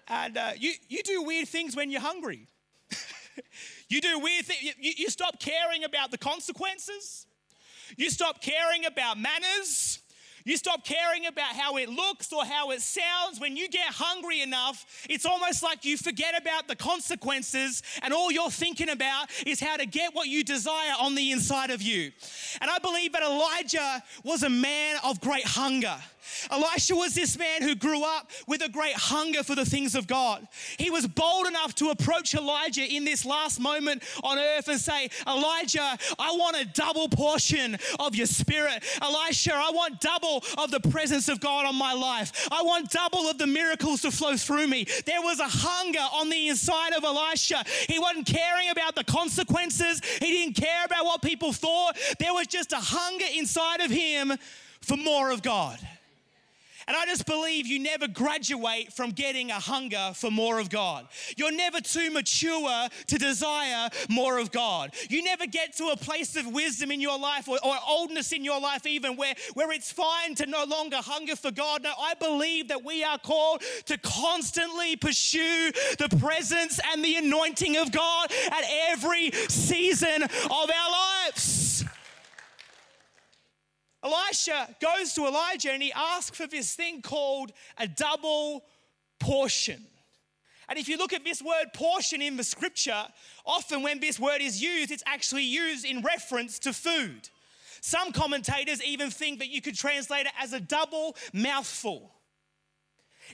And 0.09 0.37
uh, 0.37 0.53
you, 0.57 0.73
you 0.89 1.03
do 1.03 1.23
weird 1.23 1.49
things 1.49 1.77
when 1.77 1.91
you're 1.91 2.01
hungry. 2.01 2.47
you 3.89 4.01
do 4.01 4.19
weird 4.19 4.47
things. 4.47 4.63
You, 4.63 4.93
you 4.97 5.11
stop 5.11 5.39
caring 5.39 5.85
about 5.85 6.11
the 6.11 6.19
consequences. 6.19 7.27
You 7.97 8.11
stop 8.11 8.41
caring 8.41 8.87
about 8.87 9.19
manners. 9.19 10.01
You 10.49 10.57
stop 10.57 10.83
caring 10.83 11.27
about 11.27 11.55
how 11.55 11.77
it 11.77 11.91
looks 11.91 12.33
or 12.33 12.43
how 12.43 12.71
it 12.71 12.81
sounds. 12.81 13.39
When 13.39 13.55
you 13.55 13.69
get 13.69 13.85
hungry 13.89 14.41
enough, 14.41 14.87
it's 15.11 15.27
almost 15.27 15.63
like 15.63 15.85
you 15.85 15.99
forget 15.99 16.41
about 16.41 16.69
the 16.69 16.75
consequences, 16.75 17.83
and 18.01 18.15
all 18.15 18.33
you're 18.33 18.51
thinking 18.51 18.89
about 18.89 19.29
is 19.47 19.61
how 19.61 19.77
to 19.77 19.85
get 19.85 20.15
what 20.15 20.27
you 20.27 20.43
desire 20.43 20.95
on 20.99 21.15
the 21.15 21.33
inside 21.33 21.69
of 21.69 21.83
you. 21.83 22.13
And 22.63 22.71
I 22.71 22.79
believe 22.79 23.13
that 23.13 23.23
Elijah 23.23 24.03
was 24.25 24.43
a 24.43 24.49
man 24.49 24.97
of 25.05 25.21
great 25.21 25.45
hunger. 25.45 25.99
Elisha 26.51 26.95
was 26.95 27.15
this 27.15 27.37
man 27.39 27.63
who 27.63 27.75
grew 27.75 28.05
up 28.05 28.31
with 28.47 28.63
a 28.63 28.69
great 28.69 28.95
hunger 28.95 29.43
for 29.43 29.55
the 29.55 29.65
things 29.65 29.95
of 29.95 30.07
God. 30.07 30.47
He 30.79 30.91
was 30.91 31.07
bold 31.07 31.47
enough 31.47 31.75
to 31.77 31.91
approach 31.91 32.35
Elijah 32.35 32.85
in 32.85 33.05
this 33.05 33.25
last 33.25 33.61
moment 33.61 34.03
on 34.23 34.39
earth 34.39 34.69
and 34.69 34.81
say, 34.81 35.11
Elijah, 35.27 35.99
I 36.19 36.33
want 36.33 36.57
a 36.57 36.65
double 36.65 37.09
portion 37.09 37.77
of 37.99 38.15
your 38.15 38.27
spirit. 38.27 38.85
Elisha, 39.03 39.55
I 39.55 39.71
want 39.71 40.01
double 40.01 40.45
of 40.57 40.71
the 40.71 40.81
presence 40.81 41.29
of 41.29 41.41
God 41.41 41.67
on 41.67 41.77
my 41.77 41.93
life. 41.93 42.49
I 42.51 42.63
want 42.63 42.91
double 42.91 43.29
of 43.29 43.39
the 43.39 43.47
miracles 43.47 44.03
to 44.03 44.11
flow 44.11 44.37
through 44.37 44.69
me. 44.69 44.87
There 45.07 45.23
was 45.23 45.41
a 45.41 45.49
hunger 45.49 46.07
on 46.13 46.29
the 46.29 46.49
inside 46.49 46.93
of 46.95 47.05
Elisha. 47.05 47.65
He 47.89 47.99
wasn't 47.99 48.27
caring 48.27 48.71
about 48.71 48.95
the 48.95 49.05
consequences, 49.05 50.01
he 50.21 50.31
didn't 50.31 50.55
care 50.55 50.85
about 50.85 51.05
what 51.05 51.23
people 51.23 51.53
thought. 51.53 51.97
There 52.19 52.35
was 52.35 52.47
just 52.47 52.73
a 52.73 52.81
hunger 52.81 53.27
inside 53.35 53.81
of 53.81 53.91
him 53.91 54.33
for 54.81 54.97
more 54.97 55.31
of 55.31 55.43
God. 55.43 55.79
And 56.89 56.97
I 56.97 57.05
just 57.05 57.27
believe 57.27 57.67
you 57.67 57.79
never 57.79 58.09
graduate 58.09 58.95
from 58.95 59.11
getting 59.11 59.51
a 59.51 59.61
hunger 59.61 60.13
for 60.15 60.31
more 60.31 60.59
of 60.59 60.71
God. 60.71 61.07
You're 61.37 61.53
never 61.53 61.83
too 61.83 62.11
mature 62.11 62.89
to 63.09 63.19
desire 63.19 63.91
more 64.09 64.39
of 64.39 64.51
God. 64.51 64.95
You 65.11 65.23
never 65.23 65.47
get 65.47 65.77
to 65.77 65.89
a 65.89 65.99
place 65.99 66.35
of 66.35 66.47
wisdom 66.47 66.91
in 66.91 67.03
your 67.03 67.19
life 67.19 67.47
or, 67.47 67.59
or 67.63 67.77
oldness 67.87 68.33
in 68.33 68.43
your 68.43 68.59
life, 68.59 68.87
even 68.87 69.17
where, 69.17 69.35
where 69.53 69.71
it's 69.71 69.93
fine 69.93 70.35
to 70.37 70.47
no 70.47 70.65
longer 70.65 70.97
hunger 70.97 71.37
for 71.37 71.51
God. 71.51 71.83
No, 71.83 71.93
I 72.01 72.15
believe 72.15 72.69
that 72.69 72.83
we 72.83 73.05
are 73.05 73.19
called 73.19 73.63
to 73.85 73.99
constantly 73.99 74.97
pursue 74.97 75.71
the 75.99 76.09
presence 76.19 76.81
and 76.91 77.05
the 77.05 77.17
anointing 77.17 77.77
of 77.77 77.93
God 77.93 78.33
at 78.51 78.65
every 78.89 79.31
season 79.49 80.23
of 80.23 80.51
our 80.51 80.91
lives. 80.91 81.85
Elisha 84.03 84.75
goes 84.81 85.13
to 85.15 85.27
Elijah 85.27 85.73
and 85.73 85.83
he 85.83 85.93
asks 85.93 86.37
for 86.37 86.47
this 86.47 86.75
thing 86.75 87.03
called 87.03 87.53
a 87.79 87.89
double 87.89 88.65
portion. 89.19 89.85
And 90.69 90.79
if 90.79 90.89
you 90.89 90.99
look 90.99 91.13
at 91.13 91.25
this 91.25 91.43
word 91.43 91.73
portion 91.73 92.21
in 92.21 92.37
the 92.37 92.45
scripture, 92.45 93.07
often 93.47 93.83
when 93.83 94.01
this 94.01 94.21
word 94.21 94.41
is 94.41 94.63
used, 94.63 94.91
it's 94.91 95.03
actually 95.07 95.45
used 95.45 95.85
in 95.85 96.03
reference 96.03 96.59
to 96.61 96.73
food. 96.73 97.31
Some 97.81 98.13
commentators 98.13 98.83
even 98.83 99.11
think 99.11 99.39
that 99.39 99.49
you 99.49 99.63
could 99.63 99.77
translate 99.77 100.27
it 100.27 100.33
as 100.39 100.53
a 100.53 100.61
double 100.61 101.17
mouthful. 101.33 102.13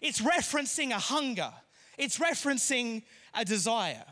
It's 0.00 0.20
referencing 0.20 0.90
a 0.90 0.98
hunger, 0.98 1.52
it's 1.98 2.18
referencing 2.18 3.02
a 3.34 3.44
desire. 3.44 4.04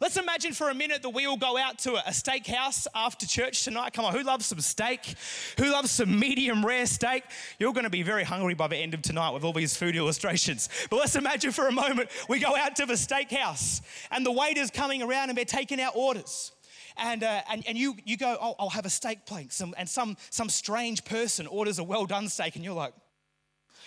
Let's 0.00 0.16
imagine 0.16 0.52
for 0.52 0.68
a 0.68 0.74
minute 0.74 1.02
that 1.02 1.10
we 1.10 1.26
all 1.26 1.36
go 1.36 1.56
out 1.56 1.78
to 1.80 1.94
a 1.94 2.10
steakhouse 2.10 2.86
after 2.94 3.26
church 3.26 3.64
tonight. 3.64 3.92
Come 3.92 4.04
on, 4.04 4.14
who 4.14 4.22
loves 4.22 4.46
some 4.46 4.60
steak? 4.60 5.14
Who 5.58 5.70
loves 5.70 5.90
some 5.90 6.18
medium 6.18 6.64
rare 6.64 6.86
steak? 6.86 7.24
You're 7.58 7.72
going 7.72 7.84
to 7.84 7.90
be 7.90 8.02
very 8.02 8.24
hungry 8.24 8.54
by 8.54 8.68
the 8.68 8.76
end 8.76 8.94
of 8.94 9.02
tonight 9.02 9.30
with 9.30 9.44
all 9.44 9.52
these 9.52 9.76
food 9.76 9.96
illustrations. 9.96 10.68
But 10.90 10.98
let's 10.98 11.16
imagine 11.16 11.52
for 11.52 11.68
a 11.68 11.72
moment 11.72 12.10
we 12.28 12.38
go 12.38 12.54
out 12.54 12.76
to 12.76 12.86
the 12.86 12.94
steakhouse 12.94 13.80
and 14.10 14.24
the 14.24 14.32
waiter's 14.32 14.70
coming 14.70 15.02
around 15.02 15.30
and 15.30 15.38
they're 15.38 15.44
taking 15.44 15.80
our 15.80 15.92
orders. 15.94 16.52
And, 16.98 17.22
uh, 17.22 17.42
and, 17.50 17.66
and 17.66 17.76
you, 17.76 17.96
you 18.04 18.16
go, 18.16 18.36
oh, 18.40 18.54
I'll 18.58 18.70
have 18.70 18.86
a 18.86 18.90
steak 18.90 19.26
plate. 19.26 19.52
Some, 19.52 19.74
and 19.76 19.88
some, 19.88 20.16
some 20.30 20.48
strange 20.48 21.04
person 21.04 21.46
orders 21.46 21.78
a 21.78 21.84
well 21.84 22.06
done 22.06 22.28
steak, 22.28 22.56
and 22.56 22.64
you're 22.64 22.74
like, 22.74 22.94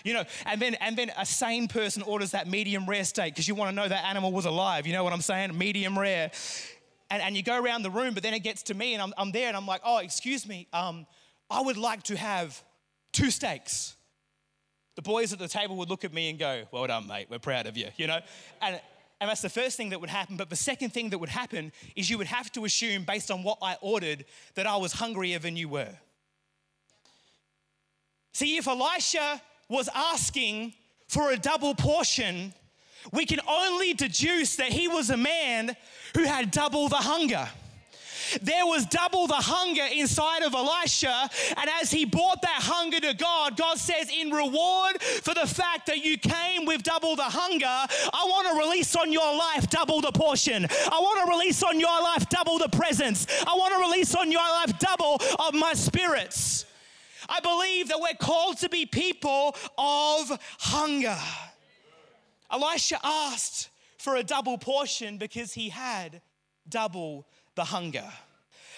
you 0.04 0.14
know, 0.14 0.24
and 0.46 0.60
then 0.60 0.74
and 0.76 0.96
then 0.96 1.10
a 1.16 1.26
sane 1.26 1.68
person 1.68 2.02
orders 2.02 2.30
that 2.32 2.48
medium 2.48 2.86
rare 2.86 3.04
steak 3.04 3.34
because 3.34 3.48
you 3.48 3.54
want 3.54 3.70
to 3.70 3.74
know 3.74 3.88
that 3.88 4.04
animal 4.04 4.32
was 4.32 4.44
alive. 4.44 4.86
You 4.86 4.92
know 4.92 5.04
what 5.04 5.12
I'm 5.12 5.20
saying? 5.20 5.56
Medium 5.56 5.98
rare. 5.98 6.30
And, 7.10 7.20
and 7.22 7.36
you 7.36 7.42
go 7.42 7.60
around 7.60 7.82
the 7.82 7.90
room, 7.90 8.14
but 8.14 8.22
then 8.22 8.34
it 8.34 8.40
gets 8.40 8.62
to 8.64 8.74
me, 8.74 8.94
and 8.94 9.02
I'm, 9.02 9.12
I'm 9.18 9.32
there, 9.32 9.48
and 9.48 9.56
I'm 9.56 9.66
like, 9.66 9.80
oh, 9.84 9.98
excuse 9.98 10.46
me, 10.46 10.68
um, 10.72 11.06
I 11.50 11.60
would 11.60 11.76
like 11.76 12.04
to 12.04 12.16
have 12.16 12.62
two 13.12 13.32
steaks. 13.32 13.96
The 14.94 15.02
boys 15.02 15.32
at 15.32 15.40
the 15.40 15.48
table 15.48 15.76
would 15.78 15.90
look 15.90 16.04
at 16.04 16.12
me 16.12 16.30
and 16.30 16.38
go, 16.38 16.62
well 16.70 16.86
done, 16.86 17.08
mate, 17.08 17.26
we're 17.28 17.40
proud 17.40 17.66
of 17.66 17.76
you, 17.76 17.88
you 17.96 18.06
know? 18.06 18.20
And, 18.62 18.80
and 19.20 19.28
that's 19.28 19.42
the 19.42 19.48
first 19.48 19.76
thing 19.76 19.90
that 19.90 20.00
would 20.00 20.08
happen. 20.08 20.36
But 20.36 20.50
the 20.50 20.56
second 20.56 20.90
thing 20.90 21.10
that 21.10 21.18
would 21.18 21.28
happen 21.28 21.72
is 21.96 22.08
you 22.08 22.16
would 22.18 22.28
have 22.28 22.52
to 22.52 22.64
assume, 22.64 23.04
based 23.04 23.30
on 23.30 23.42
what 23.42 23.58
I 23.60 23.76
ordered, 23.80 24.24
that 24.54 24.68
I 24.68 24.76
was 24.76 24.92
hungrier 24.92 25.40
than 25.40 25.56
you 25.56 25.68
were. 25.68 25.94
See, 28.32 28.56
if 28.56 28.68
Elisha 28.68 29.42
was 29.70 29.88
asking 29.94 30.74
for 31.08 31.30
a 31.30 31.38
double 31.38 31.74
portion, 31.74 32.52
we 33.12 33.24
can 33.24 33.40
only 33.48 33.94
deduce 33.94 34.56
that 34.56 34.68
he 34.68 34.88
was 34.88 35.08
a 35.08 35.16
man 35.16 35.74
who 36.14 36.24
had 36.24 36.50
double 36.50 36.88
the 36.88 36.96
hunger. 36.96 37.48
There 38.42 38.66
was 38.66 38.86
double 38.86 39.26
the 39.26 39.34
hunger 39.34 39.84
inside 39.92 40.42
of 40.42 40.54
Elisha. 40.54 41.28
And 41.56 41.70
as 41.80 41.90
he 41.90 42.04
brought 42.04 42.42
that 42.42 42.60
hunger 42.62 43.00
to 43.00 43.14
God, 43.14 43.56
God 43.56 43.78
says, 43.78 44.10
In 44.10 44.30
reward 44.30 45.02
for 45.02 45.34
the 45.34 45.46
fact 45.46 45.86
that 45.86 46.04
you 46.04 46.18
came 46.18 46.64
with 46.64 46.82
double 46.82 47.16
the 47.16 47.24
hunger, 47.24 47.66
I 47.66 48.24
want 48.28 48.48
to 48.48 48.68
release 48.68 48.94
on 48.94 49.12
your 49.12 49.36
life 49.36 49.68
double 49.70 50.00
the 50.00 50.12
portion. 50.12 50.64
I 50.64 50.98
want 51.00 51.26
to 51.26 51.36
release 51.36 51.62
on 51.62 51.80
your 51.80 52.02
life 52.02 52.28
double 52.28 52.58
the 52.58 52.68
presence. 52.68 53.26
I 53.46 53.54
want 53.54 53.74
to 53.74 53.80
release 53.80 54.14
on 54.14 54.30
your 54.30 54.40
life 54.40 54.78
double 54.78 55.20
of 55.38 55.54
my 55.54 55.72
spirits. 55.72 56.66
I 57.30 57.40
believe 57.40 57.88
that 57.88 58.00
we're 58.00 58.14
called 58.18 58.58
to 58.58 58.68
be 58.68 58.84
people 58.84 59.56
of 59.78 60.38
hunger. 60.58 61.16
Elisha 62.50 62.98
asked 63.02 63.70
for 63.98 64.16
a 64.16 64.24
double 64.24 64.58
portion 64.58 65.16
because 65.16 65.52
he 65.52 65.68
had 65.68 66.20
double 66.68 67.26
the 67.54 67.64
hunger. 67.64 68.08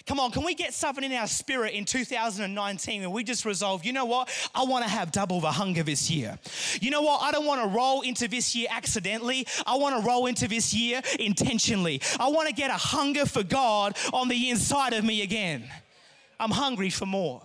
Come 0.04 0.18
on, 0.18 0.32
can 0.32 0.44
we 0.44 0.54
get 0.54 0.74
something 0.74 1.04
in 1.04 1.12
our 1.12 1.28
spirit 1.28 1.74
in 1.74 1.84
2019 1.84 3.02
and 3.02 3.12
we 3.12 3.22
just 3.22 3.44
resolve, 3.44 3.84
you 3.84 3.92
know 3.92 4.04
what? 4.04 4.28
I 4.52 4.64
want 4.64 4.84
to 4.84 4.90
have 4.90 5.12
double 5.12 5.40
the 5.40 5.52
hunger 5.52 5.84
this 5.84 6.10
year. 6.10 6.38
You 6.80 6.90
know 6.90 7.02
what? 7.02 7.22
I 7.22 7.30
don't 7.30 7.46
want 7.46 7.62
to 7.62 7.68
roll 7.68 8.00
into 8.00 8.26
this 8.26 8.54
year 8.54 8.66
accidentally. 8.70 9.46
I 9.64 9.76
want 9.76 10.00
to 10.00 10.06
roll 10.06 10.26
into 10.26 10.48
this 10.48 10.74
year 10.74 11.02
intentionally. 11.20 12.02
I 12.18 12.28
want 12.28 12.48
to 12.48 12.54
get 12.54 12.70
a 12.70 12.76
hunger 12.76 13.26
for 13.26 13.44
God 13.44 13.96
on 14.12 14.28
the 14.28 14.50
inside 14.50 14.92
of 14.92 15.04
me 15.04 15.22
again. 15.22 15.64
I'm 16.40 16.50
hungry 16.50 16.90
for 16.90 17.06
more. 17.06 17.42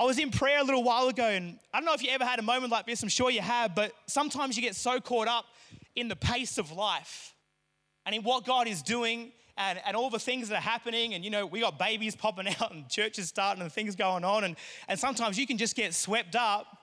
I 0.00 0.04
was 0.04 0.18
in 0.18 0.30
prayer 0.30 0.60
a 0.60 0.64
little 0.64 0.82
while 0.82 1.08
ago, 1.08 1.26
and 1.26 1.58
I 1.74 1.78
don't 1.78 1.84
know 1.84 1.92
if 1.92 2.02
you 2.02 2.08
ever 2.10 2.24
had 2.24 2.38
a 2.38 2.42
moment 2.42 2.72
like 2.72 2.86
this, 2.86 3.02
I'm 3.02 3.10
sure 3.10 3.30
you 3.30 3.42
have, 3.42 3.74
but 3.74 3.92
sometimes 4.06 4.56
you 4.56 4.62
get 4.62 4.74
so 4.74 4.98
caught 4.98 5.28
up 5.28 5.44
in 5.94 6.08
the 6.08 6.16
pace 6.16 6.56
of 6.56 6.72
life 6.72 7.34
and 8.06 8.14
in 8.14 8.22
what 8.22 8.46
God 8.46 8.66
is 8.66 8.80
doing 8.80 9.30
and, 9.58 9.78
and 9.84 9.94
all 9.94 10.08
the 10.08 10.18
things 10.18 10.48
that 10.48 10.54
are 10.54 10.62
happening. 10.62 11.12
And, 11.12 11.22
you 11.22 11.28
know, 11.28 11.44
we 11.44 11.60
got 11.60 11.78
babies 11.78 12.16
popping 12.16 12.48
out 12.60 12.72
and 12.72 12.88
churches 12.88 13.28
starting 13.28 13.62
and 13.62 13.70
things 13.70 13.94
going 13.94 14.24
on. 14.24 14.44
And, 14.44 14.56
and 14.88 14.98
sometimes 14.98 15.38
you 15.38 15.46
can 15.46 15.58
just 15.58 15.76
get 15.76 15.92
swept 15.92 16.34
up 16.34 16.78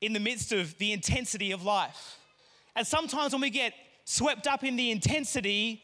in 0.00 0.14
the 0.14 0.20
midst 0.20 0.50
of 0.50 0.78
the 0.78 0.94
intensity 0.94 1.52
of 1.52 1.62
life. 1.62 2.16
And 2.74 2.86
sometimes 2.86 3.34
when 3.34 3.42
we 3.42 3.50
get 3.50 3.74
swept 4.06 4.46
up 4.46 4.64
in 4.64 4.76
the 4.76 4.90
intensity, 4.90 5.82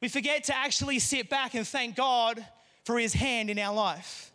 we 0.00 0.08
forget 0.08 0.44
to 0.44 0.56
actually 0.56 0.98
sit 0.98 1.28
back 1.28 1.52
and 1.52 1.68
thank 1.68 1.94
God 1.94 2.42
for 2.86 2.98
His 2.98 3.12
hand 3.12 3.50
in 3.50 3.58
our 3.58 3.74
life 3.74 4.30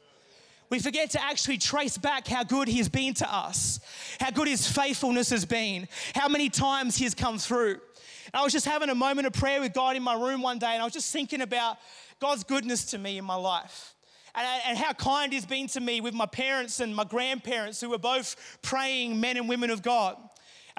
we 0.69 0.79
forget 0.79 1.11
to 1.11 1.23
actually 1.23 1.57
trace 1.57 1.97
back 1.97 2.27
how 2.27 2.43
good 2.43 2.67
He's 2.67 2.89
been 2.89 3.13
to 3.15 3.33
us, 3.33 3.79
how 4.19 4.31
good 4.31 4.47
His 4.47 4.69
faithfulness 4.69 5.29
has 5.31 5.45
been, 5.45 5.87
how 6.13 6.27
many 6.27 6.49
times 6.49 6.95
He's 6.95 7.15
come 7.15 7.37
through. 7.37 7.79
And 8.31 8.35
I 8.35 8.43
was 8.43 8.53
just 8.53 8.65
having 8.65 8.89
a 8.89 8.95
moment 8.95 9.25
of 9.25 9.33
prayer 9.33 9.59
with 9.59 9.73
God 9.73 9.95
in 9.95 10.03
my 10.03 10.13
room 10.13 10.41
one 10.41 10.59
day, 10.59 10.73
and 10.73 10.81
I 10.81 10.85
was 10.85 10.93
just 10.93 11.11
thinking 11.11 11.41
about 11.41 11.77
God's 12.19 12.43
goodness 12.43 12.85
to 12.85 12.97
me 12.97 13.17
in 13.17 13.25
my 13.25 13.35
life. 13.35 13.95
And, 14.35 14.45
and 14.67 14.77
how 14.77 14.93
kind 14.93 15.33
He's 15.33 15.45
been 15.45 15.67
to 15.69 15.79
me 15.79 16.01
with 16.01 16.13
my 16.13 16.27
parents 16.27 16.79
and 16.79 16.95
my 16.95 17.03
grandparents, 17.03 17.81
who 17.81 17.89
were 17.89 17.97
both 17.97 18.59
praying 18.61 19.19
men 19.19 19.37
and 19.37 19.49
women 19.49 19.71
of 19.71 19.81
God. 19.81 20.17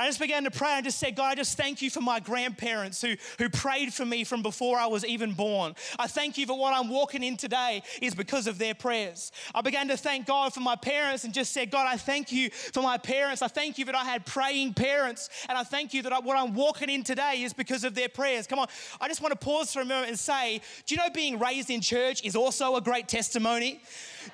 I 0.00 0.06
just 0.06 0.18
began 0.18 0.44
to 0.44 0.50
pray 0.50 0.70
and 0.70 0.84
just 0.84 0.98
said, 0.98 1.14
God, 1.14 1.32
I 1.32 1.34
just 1.34 1.58
thank 1.58 1.82
you 1.82 1.90
for 1.90 2.00
my 2.00 2.20
grandparents 2.20 3.02
who, 3.02 3.16
who 3.38 3.50
prayed 3.50 3.92
for 3.92 4.06
me 4.06 4.24
from 4.24 4.42
before 4.42 4.78
I 4.78 4.86
was 4.86 5.04
even 5.04 5.34
born. 5.34 5.74
I 5.98 6.06
thank 6.06 6.38
you 6.38 6.46
for 6.46 6.58
what 6.58 6.72
I'm 6.72 6.88
walking 6.88 7.22
in 7.22 7.36
today 7.36 7.82
is 8.00 8.14
because 8.14 8.46
of 8.46 8.56
their 8.56 8.72
prayers. 8.72 9.30
I 9.54 9.60
began 9.60 9.88
to 9.88 9.98
thank 9.98 10.26
God 10.26 10.54
for 10.54 10.60
my 10.60 10.74
parents 10.74 11.24
and 11.24 11.34
just 11.34 11.52
said, 11.52 11.70
God, 11.70 11.86
I 11.86 11.98
thank 11.98 12.32
you 12.32 12.48
for 12.48 12.82
my 12.82 12.96
parents. 12.96 13.42
I 13.42 13.48
thank 13.48 13.76
you 13.76 13.84
that 13.84 13.94
I 13.94 14.04
had 14.04 14.24
praying 14.24 14.72
parents. 14.72 15.28
And 15.50 15.58
I 15.58 15.64
thank 15.64 15.92
you 15.92 16.00
that 16.04 16.14
I, 16.14 16.20
what 16.20 16.38
I'm 16.38 16.54
walking 16.54 16.88
in 16.88 17.04
today 17.04 17.42
is 17.42 17.52
because 17.52 17.84
of 17.84 17.94
their 17.94 18.08
prayers. 18.08 18.46
Come 18.46 18.58
on, 18.58 18.68
I 19.02 19.06
just 19.06 19.20
want 19.20 19.38
to 19.38 19.38
pause 19.38 19.70
for 19.70 19.82
a 19.82 19.84
moment 19.84 20.08
and 20.08 20.18
say, 20.18 20.62
do 20.86 20.94
you 20.94 20.98
know 20.98 21.10
being 21.12 21.38
raised 21.38 21.68
in 21.68 21.82
church 21.82 22.24
is 22.24 22.34
also 22.34 22.76
a 22.76 22.80
great 22.80 23.06
testimony? 23.06 23.82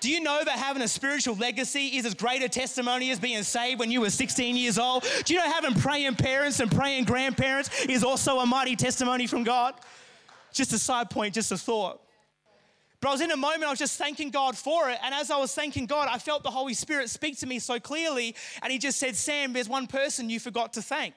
Do 0.00 0.10
you 0.10 0.20
know 0.20 0.42
that 0.44 0.58
having 0.58 0.82
a 0.82 0.88
spiritual 0.88 1.36
legacy 1.36 1.96
is 1.96 2.06
as 2.06 2.14
great 2.14 2.42
a 2.42 2.48
testimony 2.48 3.10
as 3.10 3.18
being 3.18 3.42
saved 3.42 3.80
when 3.80 3.90
you 3.90 4.00
were 4.00 4.10
16 4.10 4.56
years 4.56 4.78
old? 4.78 5.04
Do 5.24 5.34
you 5.34 5.40
know 5.40 5.46
having 5.46 5.74
praying 5.74 6.16
parents 6.16 6.60
and 6.60 6.70
praying 6.70 7.04
grandparents 7.04 7.86
is 7.86 8.04
also 8.04 8.38
a 8.38 8.46
mighty 8.46 8.76
testimony 8.76 9.26
from 9.26 9.44
God? 9.44 9.74
Just 10.52 10.72
a 10.72 10.78
side 10.78 11.10
point, 11.10 11.34
just 11.34 11.52
a 11.52 11.58
thought. 11.58 12.00
But 13.00 13.08
I 13.08 13.12
was 13.12 13.20
in 13.20 13.30
a 13.30 13.36
moment, 13.36 13.64
I 13.64 13.70
was 13.70 13.78
just 13.78 13.98
thanking 13.98 14.30
God 14.30 14.56
for 14.56 14.90
it. 14.90 14.98
And 15.02 15.14
as 15.14 15.30
I 15.30 15.36
was 15.36 15.54
thanking 15.54 15.86
God, 15.86 16.08
I 16.10 16.18
felt 16.18 16.42
the 16.42 16.50
Holy 16.50 16.74
Spirit 16.74 17.10
speak 17.10 17.38
to 17.38 17.46
me 17.46 17.58
so 17.58 17.78
clearly. 17.78 18.34
And 18.62 18.72
He 18.72 18.78
just 18.78 18.98
said, 18.98 19.16
Sam, 19.16 19.52
there's 19.52 19.68
one 19.68 19.86
person 19.86 20.30
you 20.30 20.40
forgot 20.40 20.72
to 20.74 20.82
thank. 20.82 21.14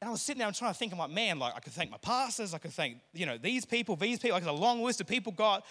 And 0.00 0.08
I 0.08 0.12
was 0.12 0.22
sitting 0.22 0.38
there 0.38 0.46
I'm 0.46 0.54
trying 0.54 0.72
to 0.72 0.78
think, 0.78 0.92
I'm 0.92 0.98
like, 0.98 1.10
man, 1.10 1.40
like 1.40 1.54
I 1.56 1.60
could 1.60 1.72
thank 1.72 1.90
my 1.90 1.96
pastors, 1.96 2.54
I 2.54 2.58
could 2.58 2.72
thank, 2.72 2.98
you 3.12 3.26
know, 3.26 3.36
these 3.36 3.64
people, 3.64 3.96
these 3.96 4.20
people, 4.20 4.38
like 4.38 4.46
a 4.46 4.52
long 4.52 4.82
list 4.82 5.00
of 5.00 5.08
people 5.08 5.32
God. 5.32 5.62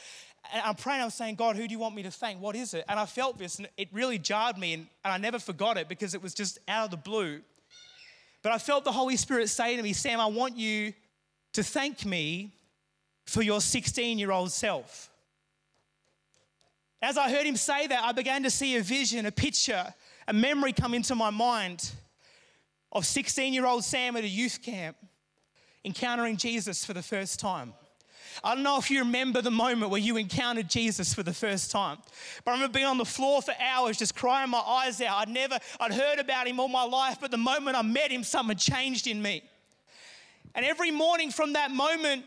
And 0.54 0.62
I'm 0.64 0.76
praying, 0.76 1.02
I'm 1.02 1.10
saying, 1.10 1.36
God, 1.36 1.56
who 1.56 1.68
do 1.68 1.72
you 1.72 1.80
want 1.80 1.96
me 1.96 2.04
to 2.04 2.12
thank? 2.12 2.40
What 2.42 2.56
is 2.56 2.74
it? 2.74 2.86
And 2.88 3.00
I 3.00 3.06
felt 3.06 3.38
this, 3.38 3.58
and 3.58 3.68
it 3.78 3.90
really 3.92 4.18
jarred 4.18 4.58
me, 4.58 4.74
and, 4.74 4.88
and 5.04 5.14
I 5.14 5.18
never 5.18 5.40
forgot 5.40 5.78
it 5.78 5.88
because 5.88 6.14
it 6.14 6.22
was 6.22 6.34
just 6.34 6.60
out 6.68 6.86
of 6.86 6.92
the 6.92 6.98
blue. 6.98 7.42
But 8.42 8.52
I 8.52 8.58
felt 8.58 8.84
the 8.84 8.92
Holy 8.92 9.18
Spirit 9.18 9.50
say 9.50 9.76
to 9.76 9.84
me, 9.84 9.94
Sam, 9.94 10.20
I 10.20 10.28
want 10.28 10.58
you 10.58 10.94
to 11.54 11.64
thank 11.64 12.06
me 12.06 12.54
for 13.26 13.42
your 13.42 13.62
16 13.62 14.20
year 14.20 14.32
old 14.32 14.52
self. 14.52 15.10
As 17.02 17.18
I 17.18 17.30
heard 17.30 17.46
him 17.46 17.56
say 17.56 17.88
that, 17.88 18.04
I 18.04 18.12
began 18.12 18.44
to 18.44 18.50
see 18.50 18.76
a 18.78 18.82
vision, 18.82 19.26
a 19.26 19.32
picture, 19.32 19.94
a 20.28 20.34
memory 20.34 20.74
come 20.74 20.94
into 20.94 21.14
my 21.14 21.30
mind 21.30 21.92
of 22.92 23.06
16 23.06 23.54
year 23.54 23.66
old 23.66 23.84
Sam 23.84 24.16
at 24.16 24.24
a 24.24 24.28
youth 24.28 24.62
camp 24.64 24.98
encountering 25.84 26.38
Jesus 26.38 26.84
for 26.84 26.94
the 26.94 27.04
first 27.04 27.40
time. 27.40 27.74
I 28.44 28.54
don't 28.54 28.64
know 28.64 28.78
if 28.78 28.92
you 28.92 29.00
remember 29.00 29.42
the 29.42 29.52
moment 29.52 29.92
where 29.92 30.00
you 30.00 30.18
encountered 30.18 30.70
Jesus 30.70 31.14
for 31.14 31.24
the 31.24 31.34
first 31.34 31.72
time, 31.72 31.98
but 32.44 32.52
I 32.52 32.54
remember 32.56 32.74
being 32.74 32.86
on 32.86 32.98
the 32.98 33.06
floor 33.06 33.42
for 33.42 33.54
hours 33.60 33.98
just 33.98 34.16
crying 34.16 34.50
my 34.50 34.60
eyes 34.60 35.02
out. 35.02 35.18
I'd 35.20 35.30
never, 35.30 35.58
I'd 35.80 35.94
heard 35.94 36.20
about 36.20 36.48
him 36.48 36.60
all 36.60 36.68
my 36.68 36.84
life, 36.84 37.18
but 37.20 37.32
the 37.32 37.38
moment 37.38 37.76
I 37.76 37.82
met 37.82 38.12
him, 38.12 38.24
something 38.24 38.58
changed 38.58 39.08
in 39.08 39.22
me. 39.22 39.44
And 40.56 40.66
every 40.66 40.92
morning 40.92 41.32
from 41.32 41.54
that 41.54 41.72
moment, 41.72 42.26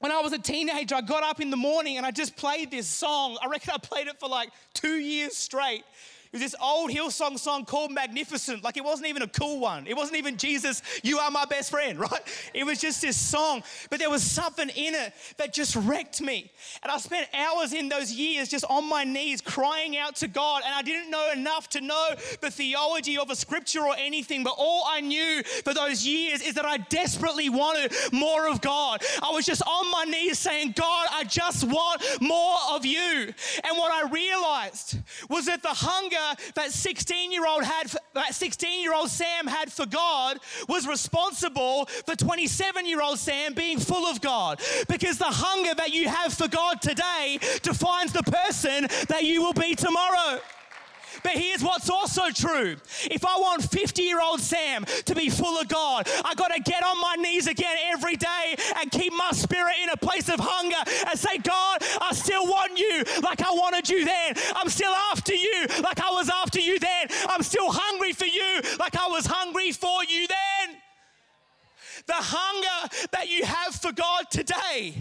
when 0.00 0.12
I 0.12 0.20
was 0.20 0.32
a 0.32 0.38
teenager, 0.38 0.94
I 0.94 1.00
got 1.00 1.24
up 1.24 1.40
in 1.40 1.50
the 1.50 1.56
morning 1.56 1.96
and 1.96 2.06
I 2.06 2.10
just 2.10 2.36
played 2.36 2.70
this 2.70 2.86
song. 2.86 3.36
I 3.42 3.48
reckon 3.48 3.72
I 3.74 3.78
played 3.78 4.06
it 4.06 4.20
for 4.20 4.28
like 4.28 4.50
two 4.72 4.96
years 4.96 5.36
straight. 5.36 5.82
It 6.30 6.36
was 6.36 6.42
this 6.42 6.54
old 6.62 6.90
Hillsong 6.90 7.38
song 7.38 7.64
called 7.64 7.90
Magnificent. 7.90 8.62
Like 8.62 8.76
it 8.76 8.84
wasn't 8.84 9.08
even 9.08 9.22
a 9.22 9.28
cool 9.28 9.60
one. 9.60 9.86
It 9.86 9.96
wasn't 9.96 10.18
even 10.18 10.36
Jesus, 10.36 10.82
you 11.02 11.18
are 11.18 11.30
my 11.30 11.46
best 11.46 11.70
friend, 11.70 11.98
right? 12.10 12.20
It 12.52 12.64
was 12.64 12.80
just 12.80 13.00
this 13.00 13.16
song. 13.16 13.62
But 13.88 13.98
there 13.98 14.10
was 14.10 14.22
something 14.22 14.68
in 14.68 14.94
it 14.94 15.14
that 15.38 15.54
just 15.54 15.74
wrecked 15.74 16.20
me. 16.20 16.50
And 16.82 16.92
I 16.92 16.98
spent 16.98 17.28
hours 17.32 17.72
in 17.72 17.88
those 17.88 18.12
years 18.12 18.50
just 18.50 18.66
on 18.68 18.86
my 18.86 19.04
knees 19.04 19.40
crying 19.40 19.96
out 19.96 20.16
to 20.16 20.28
God. 20.28 20.62
And 20.66 20.74
I 20.74 20.82
didn't 20.82 21.10
know 21.10 21.30
enough 21.32 21.70
to 21.70 21.80
know 21.80 22.10
the 22.42 22.50
theology 22.50 23.16
of 23.16 23.30
a 23.30 23.36
scripture 23.36 23.80
or 23.80 23.94
anything. 23.96 24.44
But 24.44 24.54
all 24.58 24.84
I 24.86 25.00
knew 25.00 25.42
for 25.64 25.72
those 25.72 26.06
years 26.06 26.42
is 26.42 26.54
that 26.54 26.66
I 26.66 26.76
desperately 26.76 27.48
wanted 27.48 27.94
more 28.12 28.48
of 28.48 28.60
God. 28.60 29.02
I 29.22 29.30
was 29.30 29.46
just 29.46 29.62
on 29.62 29.90
my 29.90 30.04
knees 30.04 30.38
saying, 30.38 30.74
God, 30.76 31.08
I 31.10 31.24
just 31.24 31.64
want 31.64 32.02
more 32.20 32.58
of 32.70 32.84
you. 32.84 33.32
And 33.64 33.78
what 33.78 33.92
I 33.92 34.10
realized 34.10 34.98
was 35.30 35.46
that 35.46 35.62
the 35.62 35.68
hunger 36.18 36.40
that 36.54 36.72
16 36.72 37.32
year 37.32 37.46
old 37.46 37.64
had, 37.64 37.92
that 38.14 38.34
16 38.34 38.80
year 38.80 38.94
old 38.94 39.10
Sam 39.10 39.46
had 39.46 39.72
for 39.72 39.86
God 39.86 40.38
was 40.68 40.86
responsible 40.86 41.86
for 42.06 42.14
27 42.14 42.86
year 42.86 43.00
old 43.00 43.18
Sam 43.18 43.54
being 43.54 43.78
full 43.78 44.06
of 44.06 44.20
God. 44.20 44.60
Because 44.88 45.18
the 45.18 45.24
hunger 45.24 45.74
that 45.74 45.92
you 45.92 46.08
have 46.08 46.32
for 46.32 46.48
God 46.48 46.80
today 46.80 47.38
defines 47.62 48.12
the 48.12 48.22
person 48.22 48.86
that 49.08 49.24
you 49.24 49.42
will 49.42 49.52
be 49.52 49.74
tomorrow. 49.74 50.40
But 51.28 51.36
here's 51.36 51.62
what's 51.62 51.90
also 51.90 52.30
true. 52.30 52.76
If 53.10 53.22
I 53.26 53.36
want 53.36 53.62
50 53.62 54.00
year 54.02 54.18
old 54.18 54.40
Sam 54.40 54.86
to 55.04 55.14
be 55.14 55.28
full 55.28 55.60
of 55.60 55.68
God, 55.68 56.08
I 56.24 56.34
got 56.34 56.54
to 56.54 56.60
get 56.62 56.82
on 56.82 56.98
my 57.02 57.16
knees 57.16 57.46
again 57.46 57.76
every 57.92 58.16
day 58.16 58.56
and 58.80 58.90
keep 58.90 59.12
my 59.12 59.32
spirit 59.32 59.74
in 59.82 59.90
a 59.90 59.96
place 59.98 60.30
of 60.30 60.40
hunger 60.40 60.82
and 61.06 61.18
say, 61.18 61.36
God, 61.36 61.82
I 62.00 62.14
still 62.14 62.46
want 62.46 62.78
you 62.78 63.04
like 63.22 63.42
I 63.42 63.50
wanted 63.50 63.90
you 63.90 64.06
then. 64.06 64.36
I'm 64.56 64.70
still 64.70 64.94
after 65.12 65.34
you 65.34 65.66
like 65.82 66.00
I 66.00 66.10
was 66.12 66.30
after 66.30 66.60
you 66.60 66.78
then. 66.78 67.08
I'm 67.28 67.42
still 67.42 67.70
hungry 67.70 68.14
for 68.14 68.24
you 68.24 68.62
like 68.78 68.96
I 68.96 69.08
was 69.08 69.26
hungry 69.26 69.72
for 69.72 70.02
you 70.04 70.28
then. 70.28 70.78
The 72.08 72.14
hunger 72.14 73.08
that 73.12 73.28
you 73.28 73.44
have 73.44 73.74
for 73.74 73.92
God 73.92 74.30
today 74.30 74.94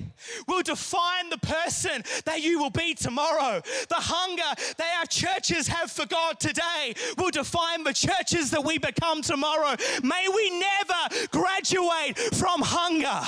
will 0.46 0.62
define 0.62 1.30
the 1.30 1.38
person 1.38 2.04
that 2.26 2.42
you 2.42 2.60
will 2.60 2.70
be 2.70 2.94
tomorrow. 2.94 3.62
The 3.88 3.96
hunger 3.96 4.62
that 4.78 4.98
our 5.00 5.06
churches 5.06 5.70
have 5.70 5.90
for 5.90 6.06
God 6.06 6.38
today 6.38 6.94
will 7.18 7.32
define 7.32 7.86
the 7.86 7.94
churches 7.94 8.52
that 8.52 8.64
we 8.64 8.78
become 8.78 9.22
tomorrow. 9.22 9.78
May 10.04 10.28
we 10.36 10.60
never 10.60 11.28
graduate 11.32 12.20
from 12.36 12.62
hunger. 12.62 13.22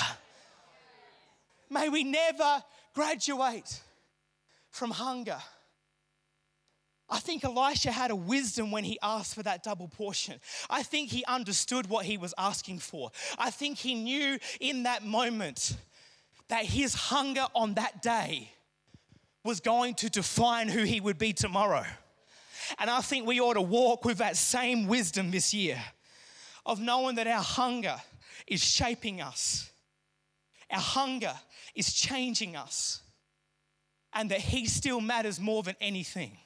May 1.69 1.87
we 1.87 2.03
never 2.03 2.61
graduate 2.93 3.81
from 4.71 4.91
hunger. 4.91 5.39
I 7.09 7.19
think 7.19 7.43
Elisha 7.43 7.91
had 7.91 8.11
a 8.11 8.15
wisdom 8.15 8.71
when 8.71 8.83
he 8.83 8.99
asked 9.01 9.33
for 9.33 9.43
that 9.43 9.63
double 9.63 9.87
portion. 9.87 10.39
I 10.69 10.83
think 10.83 11.09
he 11.09 11.25
understood 11.25 11.89
what 11.89 12.05
he 12.05 12.17
was 12.17 12.33
asking 12.37 12.79
for. 12.79 13.11
I 13.37 13.49
think 13.49 13.77
he 13.79 13.95
knew 13.95 14.37
in 14.59 14.83
that 14.83 15.03
moment 15.03 15.75
that 16.49 16.65
his 16.65 16.93
hunger 16.93 17.45
on 17.55 17.75
that 17.75 18.01
day 18.01 18.51
was 19.43 19.59
going 19.59 19.95
to 19.95 20.09
define 20.09 20.67
who 20.67 20.83
he 20.83 20.99
would 20.99 21.17
be 21.17 21.33
tomorrow. 21.33 21.85
And 22.77 22.89
I 22.89 23.01
think 23.01 23.25
we 23.25 23.39
ought 23.39 23.53
to 23.53 23.61
walk 23.61 24.05
with 24.05 24.19
that 24.19 24.37
same 24.37 24.87
wisdom 24.87 25.31
this 25.31 25.53
year 25.53 25.81
of 26.65 26.79
knowing 26.79 27.15
that 27.15 27.25
our 27.25 27.41
hunger 27.41 27.95
is 28.45 28.63
shaping 28.63 29.21
us, 29.21 29.71
our 30.69 30.79
hunger 30.79 31.33
is 31.73 31.93
changing 31.93 32.55
us, 32.55 33.01
and 34.13 34.29
that 34.29 34.41
he 34.41 34.67
still 34.67 35.01
matters 35.01 35.39
more 35.39 35.63
than 35.63 35.75
anything. 35.81 36.37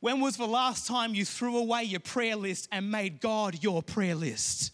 When 0.00 0.20
was 0.20 0.36
the 0.36 0.46
last 0.46 0.86
time 0.86 1.14
you 1.14 1.24
threw 1.24 1.58
away 1.58 1.84
your 1.84 2.00
prayer 2.00 2.36
list 2.36 2.68
and 2.72 2.90
made 2.90 3.20
God 3.20 3.62
your 3.62 3.82
prayer 3.82 4.14
list? 4.14 4.72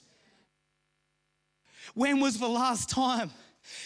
When 1.94 2.20
was 2.20 2.38
the 2.38 2.48
last 2.48 2.88
time 2.88 3.30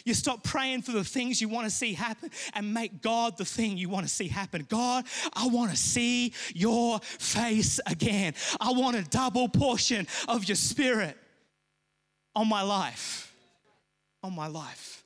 You 0.05 0.15
stop 0.15 0.43
praying 0.43 0.83
for 0.83 0.93
the 0.93 1.05
things 1.05 1.41
you 1.41 1.49
want 1.49 1.67
to 1.67 1.71
see 1.71 1.95
happen 1.95 2.31
and 2.55 2.73
make 2.73 3.03
God 3.03 3.37
the 3.37 3.45
thing 3.45 3.77
you 3.77 3.89
want 3.89 4.07
to 4.07 4.13
see 4.13 4.29
happen. 4.29 4.67
God, 4.69 5.07
I 5.33 5.47
want 5.49 5.71
to 5.71 5.77
see 5.77 6.33
your 6.55 7.01
face 7.01 7.81
again. 7.87 8.35
I 8.61 8.73
want 8.73 8.97
a 8.97 9.03
double 9.03 9.49
portion 9.49 10.07
of 10.29 10.45
your 10.45 10.57
spirit 10.57 11.17
on 12.35 12.49
my 12.49 12.63
life. 12.63 13.35
On 14.23 14.35
my 14.35 14.47
life. 14.47 15.05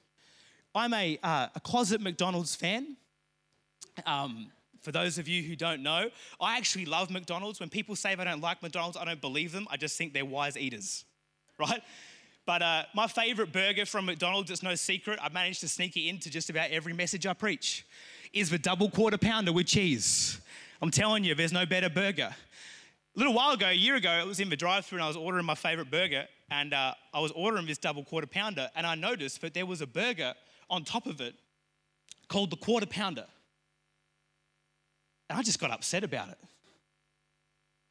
I'm 0.75 0.93
a, 0.93 1.19
uh, 1.23 1.49
a 1.55 1.61
closet 1.61 2.00
McDonald's 2.00 2.57
fan. 2.57 2.97
Um, 4.07 4.50
for 4.85 4.93
those 4.93 5.17
of 5.17 5.26
you 5.26 5.43
who 5.43 5.57
don't 5.57 5.83
know, 5.83 6.11
I 6.38 6.59
actually 6.59 6.85
love 6.85 7.11
McDonald's. 7.11 7.59
When 7.59 7.71
people 7.71 7.97
say 7.97 8.14
they 8.14 8.25
don't 8.25 8.43
like 8.43 8.62
McDonald's, 8.62 8.99
I 8.99 9.05
don't 9.07 9.21
believe 9.21 9.50
them. 9.50 9.67
I 9.71 9.79
just 9.79 9.97
think 9.97 10.12
they're 10.12 10.26
wise 10.26 10.59
eaters, 10.59 11.07
right? 11.59 11.83
But 12.45 12.61
uh, 12.61 12.83
my 12.95 13.07
favorite 13.07 13.50
burger 13.50 13.87
from 13.87 14.05
McDonald's, 14.05 14.50
it's 14.50 14.62
no 14.62 14.75
secret, 14.75 15.19
I 15.23 15.31
managed 15.31 15.61
to 15.61 15.69
sneak 15.69 15.97
it 15.97 16.07
into 16.07 16.31
just 16.31 16.50
about 16.50 16.71
every 16.71 16.93
message 16.93 17.26
I 17.26 17.33
preach, 17.33 17.87
is 18.35 18.50
the 18.50 18.59
double 18.59 18.91
quarter 18.91 19.17
pounder 19.17 19.55
with 19.55 19.67
cheese. 19.67 20.38
I'm 20.83 20.91
telling 20.91 21.25
you, 21.25 21.35
there's 21.35 21.53
no 21.53 21.64
better 21.64 21.88
burger. 21.88 22.35
A 23.17 23.19
little 23.19 23.33
while 23.33 23.53
ago, 23.53 23.69
a 23.69 23.73
year 23.73 23.95
ago, 23.97 24.12
it 24.21 24.26
was 24.26 24.41
in 24.41 24.50
the 24.50 24.57
drive 24.57 24.85
through 24.85 24.99
and 24.99 25.05
I 25.05 25.09
was 25.09 25.17
ordering 25.17 25.47
my 25.47 25.55
favorite 25.55 25.91
burger, 25.91 26.26
and 26.50 26.75
uh, 26.75 26.93
I 27.14 27.21
was 27.21 27.33
ordering 27.33 27.67
this 27.67 27.79
double 27.79 28.05
quarter 28.05 28.26
pounder, 28.26 28.69
and 28.76 28.87
I 28.87 28.95
noticed 28.97 29.41
that 29.41 29.55
there 29.55 29.64
was 29.64 29.81
a 29.81 29.87
burger 29.87 30.35
on 30.69 30.85
top 30.85 31.07
of 31.07 31.23
it 31.23 31.35
called 32.29 32.50
the 32.50 32.57
quarter 32.57 32.87
pounder. 32.87 33.25
And 35.28 35.38
I 35.38 35.43
just 35.43 35.59
got 35.59 35.71
upset 35.71 36.04
about 36.04 36.28
it. 36.28 36.38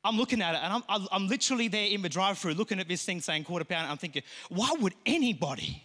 I'm 0.06 0.18
looking 0.18 0.42
at 0.42 0.56
it 0.56 0.60
and 0.62 0.84
I'm, 0.90 1.08
I'm 1.12 1.28
literally 1.28 1.70
there 1.70 1.88
in 1.88 2.02
the 2.02 2.10
drive 2.10 2.38
through 2.38 2.56
looking 2.56 2.80
at 2.80 2.88
this 2.90 3.06
thing 3.06 3.22
saying 3.22 3.46
quarter 3.46 3.64
pounder. 3.64 3.90
I'm 3.90 3.98
thinking, 3.98 4.24
why 4.50 4.74
would 4.80 4.94
anybody 5.06 5.82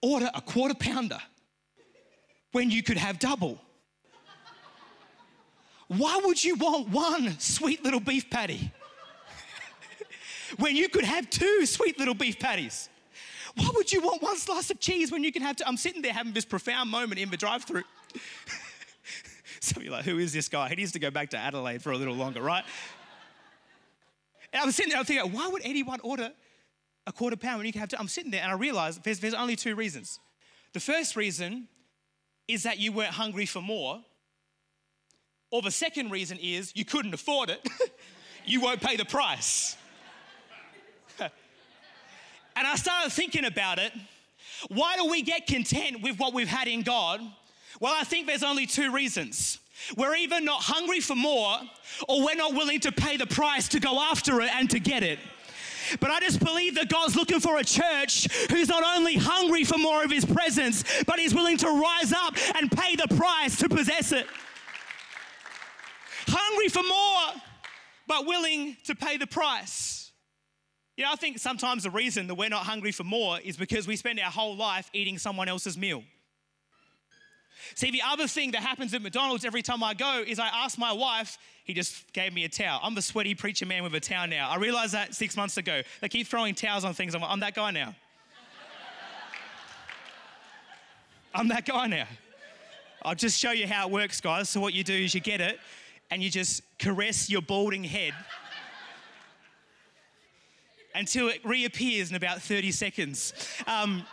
order 0.00 0.30
a 0.34 0.40
quarter 0.40 0.74
pounder 0.74 1.18
when 2.52 2.70
you 2.70 2.82
could 2.82 2.96
have 2.96 3.18
double? 3.18 3.60
Why 5.88 6.20
would 6.24 6.42
you 6.42 6.54
want 6.54 6.90
one 6.90 7.38
sweet 7.40 7.82
little 7.82 7.98
beef 8.00 8.30
patty 8.30 8.70
when 10.58 10.76
you 10.76 10.88
could 10.88 11.04
have 11.04 11.28
two 11.28 11.66
sweet 11.66 11.98
little 11.98 12.14
beef 12.14 12.38
patties? 12.38 12.88
Why 13.56 13.70
would 13.74 13.90
you 13.90 14.00
want 14.00 14.22
one 14.22 14.36
slice 14.36 14.70
of 14.70 14.78
cheese 14.78 15.10
when 15.10 15.24
you 15.24 15.32
can 15.32 15.42
have 15.42 15.56
two? 15.56 15.64
I'm 15.66 15.76
sitting 15.76 16.02
there 16.02 16.12
having 16.12 16.32
this 16.32 16.44
profound 16.44 16.90
moment 16.90 17.18
in 17.18 17.30
the 17.30 17.36
drive 17.36 17.64
through. 17.64 17.82
Of 19.76 19.82
you 19.82 19.90
are 19.90 19.96
like, 19.96 20.04
who 20.04 20.18
is 20.18 20.32
this 20.32 20.48
guy? 20.48 20.68
He 20.68 20.76
needs 20.76 20.92
to 20.92 20.98
go 20.98 21.10
back 21.10 21.30
to 21.30 21.36
Adelaide 21.36 21.82
for 21.82 21.92
a 21.92 21.96
little 21.96 22.14
longer, 22.14 22.40
right? 22.40 22.64
And 24.52 24.62
I 24.62 24.64
was 24.64 24.76
sitting 24.76 24.90
there, 24.90 24.98
I'm 24.98 25.04
thinking, 25.04 25.32
why 25.32 25.48
would 25.48 25.62
anyone 25.64 26.00
order 26.00 26.30
a 27.06 27.12
quarter 27.12 27.36
pound 27.36 27.58
when 27.58 27.66
you 27.66 27.72
can 27.72 27.80
have 27.80 27.88
two? 27.88 27.96
I'm 27.98 28.08
sitting 28.08 28.30
there 28.30 28.42
and 28.42 28.50
I 28.50 28.54
realized 28.54 29.04
there's, 29.04 29.18
there's 29.20 29.34
only 29.34 29.56
two 29.56 29.74
reasons. 29.74 30.20
The 30.72 30.80
first 30.80 31.16
reason 31.16 31.68
is 32.46 32.62
that 32.62 32.78
you 32.78 32.92
weren't 32.92 33.12
hungry 33.12 33.46
for 33.46 33.60
more. 33.60 34.00
Or 35.50 35.62
the 35.62 35.70
second 35.70 36.10
reason 36.10 36.38
is 36.40 36.72
you 36.74 36.84
couldn't 36.84 37.14
afford 37.14 37.50
it. 37.50 37.66
you 38.46 38.60
won't 38.60 38.80
pay 38.80 38.96
the 38.96 39.04
price. 39.04 39.76
and 41.20 41.30
I 42.56 42.76
started 42.76 43.12
thinking 43.12 43.44
about 43.44 43.78
it. 43.78 43.92
Why 44.68 44.96
do 44.96 45.10
we 45.10 45.22
get 45.22 45.46
content 45.46 46.02
with 46.02 46.18
what 46.18 46.34
we've 46.34 46.48
had 46.48 46.68
in 46.68 46.82
God? 46.82 47.20
Well, 47.80 47.94
I 47.96 48.04
think 48.04 48.26
there's 48.26 48.42
only 48.42 48.66
two 48.66 48.92
reasons. 48.92 49.58
We're 49.96 50.16
either 50.16 50.40
not 50.40 50.62
hungry 50.62 51.00
for 51.00 51.14
more 51.14 51.58
or 52.08 52.24
we're 52.24 52.34
not 52.34 52.52
willing 52.52 52.80
to 52.80 52.92
pay 52.92 53.16
the 53.16 53.26
price 53.26 53.68
to 53.68 53.80
go 53.80 54.00
after 54.00 54.40
it 54.40 54.50
and 54.54 54.68
to 54.70 54.80
get 54.80 55.02
it. 55.02 55.18
But 56.00 56.10
I 56.10 56.20
just 56.20 56.40
believe 56.40 56.74
that 56.74 56.90
God's 56.90 57.16
looking 57.16 57.40
for 57.40 57.58
a 57.58 57.64
church 57.64 58.28
who's 58.50 58.68
not 58.68 58.84
only 58.96 59.14
hungry 59.14 59.64
for 59.64 59.78
more 59.78 60.04
of 60.04 60.10
His 60.10 60.24
presence, 60.24 60.84
but 61.06 61.18
He's 61.18 61.34
willing 61.34 61.56
to 61.58 61.66
rise 61.68 62.12
up 62.12 62.34
and 62.56 62.70
pay 62.70 62.96
the 62.96 63.14
price 63.16 63.56
to 63.58 63.68
possess 63.68 64.12
it. 64.12 64.26
Hungry 66.26 66.68
for 66.68 66.82
more, 66.82 67.42
but 68.06 68.26
willing 68.26 68.76
to 68.84 68.94
pay 68.94 69.16
the 69.16 69.26
price. 69.26 70.10
You 70.96 71.04
know, 71.04 71.12
I 71.12 71.16
think 71.16 71.38
sometimes 71.38 71.84
the 71.84 71.90
reason 71.90 72.26
that 72.26 72.34
we're 72.34 72.48
not 72.48 72.64
hungry 72.64 72.92
for 72.92 73.04
more 73.04 73.38
is 73.40 73.56
because 73.56 73.86
we 73.86 73.96
spend 73.96 74.18
our 74.20 74.30
whole 74.30 74.56
life 74.56 74.90
eating 74.92 75.16
someone 75.16 75.48
else's 75.48 75.78
meal. 75.78 76.02
See, 77.74 77.90
the 77.90 78.02
other 78.02 78.26
thing 78.26 78.52
that 78.52 78.62
happens 78.62 78.94
at 78.94 79.02
McDonald's 79.02 79.44
every 79.44 79.62
time 79.62 79.82
I 79.82 79.94
go 79.94 80.22
is 80.26 80.38
I 80.38 80.48
ask 80.48 80.78
my 80.78 80.92
wife, 80.92 81.38
he 81.64 81.74
just 81.74 82.12
gave 82.12 82.32
me 82.32 82.44
a 82.44 82.48
towel. 82.48 82.80
I'm 82.82 82.94
the 82.94 83.02
sweaty 83.02 83.34
preacher 83.34 83.66
man 83.66 83.82
with 83.82 83.94
a 83.94 84.00
towel 84.00 84.26
now. 84.26 84.48
I 84.48 84.56
realized 84.56 84.94
that 84.94 85.14
six 85.14 85.36
months 85.36 85.56
ago. 85.56 85.82
They 86.00 86.08
keep 86.08 86.26
throwing 86.26 86.54
towels 86.54 86.84
on 86.84 86.94
things. 86.94 87.14
I'm, 87.14 87.22
I'm 87.22 87.40
that 87.40 87.54
guy 87.54 87.70
now. 87.70 87.94
I'm 91.34 91.48
that 91.48 91.66
guy 91.66 91.86
now. 91.86 92.06
I'll 93.02 93.14
just 93.14 93.38
show 93.38 93.52
you 93.52 93.66
how 93.66 93.86
it 93.86 93.92
works, 93.92 94.20
guys. 94.20 94.48
So, 94.48 94.60
what 94.60 94.74
you 94.74 94.82
do 94.82 94.94
is 94.94 95.14
you 95.14 95.20
get 95.20 95.40
it 95.40 95.60
and 96.10 96.22
you 96.22 96.30
just 96.30 96.62
caress 96.78 97.30
your 97.30 97.42
balding 97.42 97.84
head 97.84 98.14
until 100.94 101.28
it 101.28 101.44
reappears 101.44 102.10
in 102.10 102.16
about 102.16 102.42
30 102.42 102.72
seconds. 102.72 103.32
Um, 103.66 104.04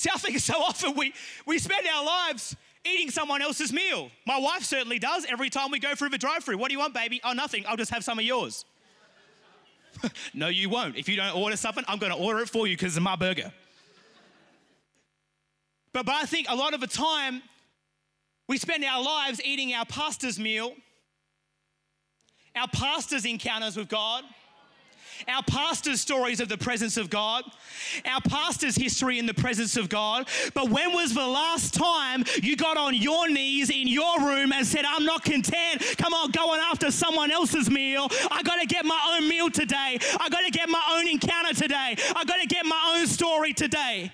See, 0.00 0.08
I 0.10 0.16
think 0.16 0.38
so 0.38 0.54
often 0.54 0.94
we, 0.96 1.12
we 1.44 1.58
spend 1.58 1.86
our 1.86 2.02
lives 2.02 2.56
eating 2.86 3.10
someone 3.10 3.42
else's 3.42 3.70
meal. 3.70 4.10
My 4.26 4.38
wife 4.38 4.62
certainly 4.62 4.98
does 4.98 5.26
every 5.28 5.50
time 5.50 5.70
we 5.70 5.78
go 5.78 5.94
through 5.94 6.08
the 6.08 6.16
drive 6.16 6.42
through. 6.42 6.56
What 6.56 6.68
do 6.68 6.72
you 6.72 6.78
want, 6.78 6.94
baby? 6.94 7.20
Oh, 7.22 7.34
nothing. 7.34 7.64
I'll 7.68 7.76
just 7.76 7.90
have 7.90 8.02
some 8.02 8.18
of 8.18 8.24
yours. 8.24 8.64
no, 10.34 10.48
you 10.48 10.70
won't. 10.70 10.96
If 10.96 11.06
you 11.06 11.16
don't 11.16 11.36
order 11.36 11.54
something, 11.54 11.84
I'm 11.86 11.98
going 11.98 12.12
to 12.12 12.18
order 12.18 12.40
it 12.40 12.48
for 12.48 12.66
you 12.66 12.78
because 12.78 12.96
it's 12.96 13.04
my 13.04 13.14
burger. 13.14 13.52
But, 15.92 16.06
but 16.06 16.14
I 16.14 16.24
think 16.24 16.46
a 16.48 16.56
lot 16.56 16.72
of 16.72 16.80
the 16.80 16.86
time, 16.86 17.42
we 18.48 18.56
spend 18.56 18.82
our 18.82 19.02
lives 19.02 19.42
eating 19.44 19.74
our 19.74 19.84
pastor's 19.84 20.38
meal, 20.38 20.72
our 22.56 22.68
pastor's 22.68 23.26
encounters 23.26 23.76
with 23.76 23.90
God 23.90 24.24
our 25.28 25.42
pastor's 25.42 26.00
stories 26.00 26.40
of 26.40 26.48
the 26.48 26.58
presence 26.58 26.96
of 26.96 27.10
God, 27.10 27.44
our 28.04 28.20
pastor's 28.20 28.76
history 28.76 29.18
in 29.18 29.26
the 29.26 29.34
presence 29.34 29.76
of 29.76 29.88
God. 29.88 30.28
But 30.54 30.70
when 30.70 30.92
was 30.92 31.14
the 31.14 31.26
last 31.26 31.74
time 31.74 32.24
you 32.42 32.56
got 32.56 32.76
on 32.76 32.94
your 32.94 33.28
knees 33.28 33.70
in 33.70 33.88
your 33.88 34.20
room 34.20 34.52
and 34.52 34.66
said, 34.66 34.84
I'm 34.86 35.04
not 35.04 35.24
content. 35.24 35.82
Come 35.98 36.14
on, 36.14 36.30
going 36.30 36.60
after 36.60 36.90
someone 36.90 37.30
else's 37.30 37.70
meal. 37.70 38.08
I 38.30 38.42
got 38.42 38.60
to 38.60 38.66
get 38.66 38.84
my 38.84 39.16
own 39.16 39.28
meal 39.28 39.50
today. 39.50 39.98
I 40.20 40.28
got 40.28 40.44
to 40.44 40.50
get 40.50 40.68
my 40.68 40.82
own 40.92 41.08
encounter 41.08 41.54
today. 41.54 41.96
I 42.16 42.24
got 42.24 42.40
to 42.40 42.46
get 42.46 42.66
my 42.66 42.96
own 42.96 43.06
story 43.06 43.52
today. 43.52 44.12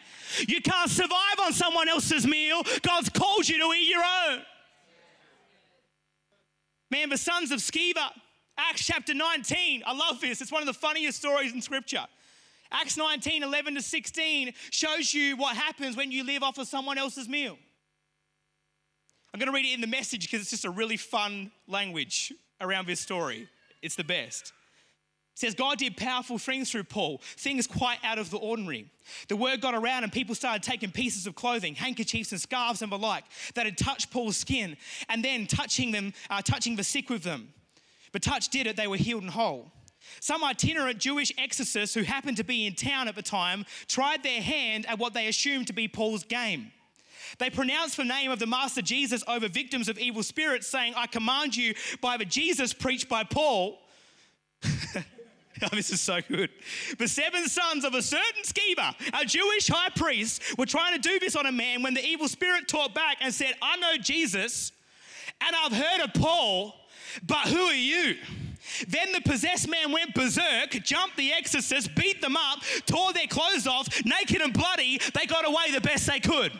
You 0.48 0.60
can't 0.60 0.90
survive 0.90 1.38
on 1.40 1.52
someone 1.52 1.88
else's 1.88 2.26
meal. 2.26 2.62
God's 2.82 3.08
called 3.08 3.48
you 3.48 3.58
to 3.58 3.72
eat 3.74 3.88
your 3.88 4.04
own. 4.28 4.42
Man, 6.90 7.08
the 7.08 7.18
sons 7.18 7.50
of 7.50 7.60
Sceva, 7.60 8.10
Acts 8.58 8.86
chapter 8.86 9.14
19, 9.14 9.82
I 9.86 9.94
love 9.94 10.20
this. 10.20 10.40
It's 10.40 10.52
one 10.52 10.62
of 10.62 10.66
the 10.66 10.74
funniest 10.74 11.18
stories 11.18 11.52
in 11.52 11.60
scripture. 11.60 12.06
Acts 12.72 12.96
19, 12.96 13.42
11 13.42 13.74
to 13.74 13.82
16 13.82 14.52
shows 14.70 15.12
you 15.12 15.36
what 15.36 15.56
happens 15.56 15.96
when 15.96 16.10
you 16.10 16.24
live 16.24 16.42
off 16.42 16.58
of 16.58 16.66
someone 16.66 16.98
else's 16.98 17.28
meal. 17.28 17.56
I'm 19.32 19.38
going 19.38 19.52
to 19.52 19.54
read 19.54 19.66
it 19.66 19.74
in 19.74 19.80
the 19.80 19.86
message 19.86 20.22
because 20.22 20.40
it's 20.40 20.50
just 20.50 20.64
a 20.64 20.70
really 20.70 20.96
fun 20.96 21.52
language 21.68 22.32
around 22.60 22.86
this 22.86 23.00
story. 23.00 23.48
It's 23.82 23.94
the 23.94 24.04
best. 24.04 24.52
It 25.34 25.40
says 25.40 25.54
God 25.54 25.76
did 25.76 25.98
powerful 25.98 26.38
things 26.38 26.70
through 26.70 26.84
Paul, 26.84 27.20
things 27.36 27.66
quite 27.66 27.98
out 28.02 28.18
of 28.18 28.30
the 28.30 28.38
ordinary. 28.38 28.90
The 29.28 29.36
word 29.36 29.60
got 29.60 29.74
around 29.74 30.04
and 30.04 30.12
people 30.12 30.34
started 30.34 30.62
taking 30.62 30.90
pieces 30.90 31.26
of 31.26 31.34
clothing, 31.34 31.74
handkerchiefs 31.74 32.32
and 32.32 32.40
scarves 32.40 32.80
and 32.80 32.90
the 32.90 32.96
like 32.96 33.24
that 33.54 33.66
had 33.66 33.76
touched 33.76 34.10
Paul's 34.10 34.38
skin, 34.38 34.78
and 35.10 35.22
then 35.22 35.46
touching 35.46 35.90
them, 35.90 36.14
uh, 36.30 36.40
touching 36.40 36.74
the 36.74 36.84
sick 36.84 37.10
with 37.10 37.22
them. 37.22 37.52
But 38.16 38.22
touch 38.22 38.48
did 38.48 38.66
it, 38.66 38.76
they 38.76 38.86
were 38.86 38.96
healed 38.96 39.24
and 39.24 39.30
whole. 39.30 39.70
Some 40.20 40.42
itinerant 40.42 40.98
Jewish 40.98 41.30
exorcists 41.36 41.94
who 41.94 42.02
happened 42.02 42.38
to 42.38 42.44
be 42.44 42.66
in 42.66 42.74
town 42.74 43.08
at 43.08 43.14
the 43.14 43.20
time 43.20 43.66
tried 43.88 44.22
their 44.22 44.40
hand 44.40 44.86
at 44.86 44.98
what 44.98 45.12
they 45.12 45.28
assumed 45.28 45.66
to 45.66 45.74
be 45.74 45.86
Paul's 45.86 46.24
game. 46.24 46.72
They 47.38 47.50
pronounced 47.50 47.98
the 47.98 48.04
name 48.04 48.30
of 48.30 48.38
the 48.38 48.46
Master 48.46 48.80
Jesus 48.80 49.22
over 49.28 49.48
victims 49.48 49.90
of 49.90 49.98
evil 49.98 50.22
spirits, 50.22 50.66
saying, 50.66 50.94
I 50.96 51.08
command 51.08 51.56
you 51.56 51.74
by 52.00 52.16
the 52.16 52.24
Jesus 52.24 52.72
preached 52.72 53.10
by 53.10 53.22
Paul. 53.22 53.78
oh, 54.64 55.68
this 55.72 55.90
is 55.90 56.00
so 56.00 56.20
good. 56.26 56.48
The 56.98 57.08
seven 57.08 57.46
sons 57.48 57.84
of 57.84 57.92
a 57.92 58.00
certain 58.00 58.44
Sceva, 58.44 58.94
a 59.12 59.26
Jewish 59.26 59.68
high 59.68 59.90
priest, 59.90 60.56
were 60.56 60.64
trying 60.64 60.94
to 60.94 61.06
do 61.06 61.18
this 61.18 61.36
on 61.36 61.44
a 61.44 61.52
man 61.52 61.82
when 61.82 61.92
the 61.92 62.02
evil 62.02 62.28
spirit 62.28 62.66
taught 62.66 62.94
back 62.94 63.18
and 63.20 63.34
said, 63.34 63.52
I 63.60 63.76
know 63.76 63.98
Jesus, 63.98 64.72
and 65.42 65.54
I've 65.54 65.72
heard 65.72 66.00
of 66.02 66.14
Paul 66.14 66.74
but 67.24 67.48
who 67.48 67.60
are 67.60 67.74
you? 67.74 68.16
Then 68.88 69.12
the 69.12 69.20
possessed 69.20 69.68
man 69.68 69.92
went 69.92 70.14
berserk, 70.14 70.70
jumped 70.82 71.16
the 71.16 71.32
exorcist, 71.32 71.94
beat 71.94 72.20
them 72.20 72.36
up, 72.36 72.60
tore 72.86 73.12
their 73.12 73.26
clothes 73.26 73.66
off, 73.66 73.88
naked 74.04 74.40
and 74.40 74.52
bloody. 74.52 75.00
They 75.14 75.26
got 75.26 75.46
away 75.46 75.70
the 75.72 75.80
best 75.80 76.06
they 76.06 76.20
could. 76.20 76.52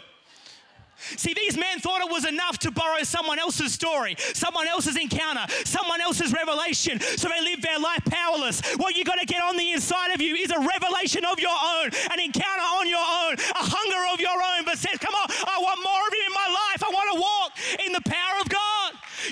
See, 0.99 1.35
these 1.35 1.59
men 1.59 1.79
thought 1.79 2.01
it 2.01 2.11
was 2.11 2.25
enough 2.25 2.59
to 2.61 2.71
borrow 2.71 3.03
someone 3.03 3.39
else's 3.39 3.73
story, 3.73 4.17
someone 4.33 4.67
else's 4.67 4.97
encounter, 4.97 5.45
someone 5.65 6.01
else's 6.01 6.33
revelation, 6.33 6.99
so 7.01 7.29
they 7.29 7.43
lived 7.43 7.63
their 7.63 7.79
life 7.79 8.03
powerless. 8.07 8.63
What 8.77 8.97
you 8.97 9.05
got 9.05 9.21
to 9.21 9.27
get 9.27 9.43
on 9.43 9.57
the 9.57 9.73
inside 9.73 10.15
of 10.15 10.23
you 10.23 10.35
is 10.35 10.51
a 10.51 10.59
revelation 10.59 11.25
of 11.27 11.39
your 11.39 11.53
own, 11.53 11.91
an 12.11 12.21
encounter 12.21 12.65
on 12.81 12.89
your 12.89 13.05
own, 13.05 13.35
a 13.37 13.65
hunger 13.69 14.13
of 14.15 14.21
your 14.21 14.41
own, 14.41 14.65
but 14.65 14.79
says, 14.79 14.99
Come 14.99 15.15
on, 15.15 15.29
I 15.47 15.61
want 15.61 15.81
more 15.85 16.01
of 16.09 16.13
you 16.15 16.25
in 16.27 16.33
my 16.33 16.49
life. 16.49 16.83
I 16.83 16.89
want 16.89 17.13
to 17.13 17.21
walk 17.21 17.51
in 17.87 17.93
the 17.93 18.03
power 18.09 18.41
of 18.41 18.49
God. 18.49 18.66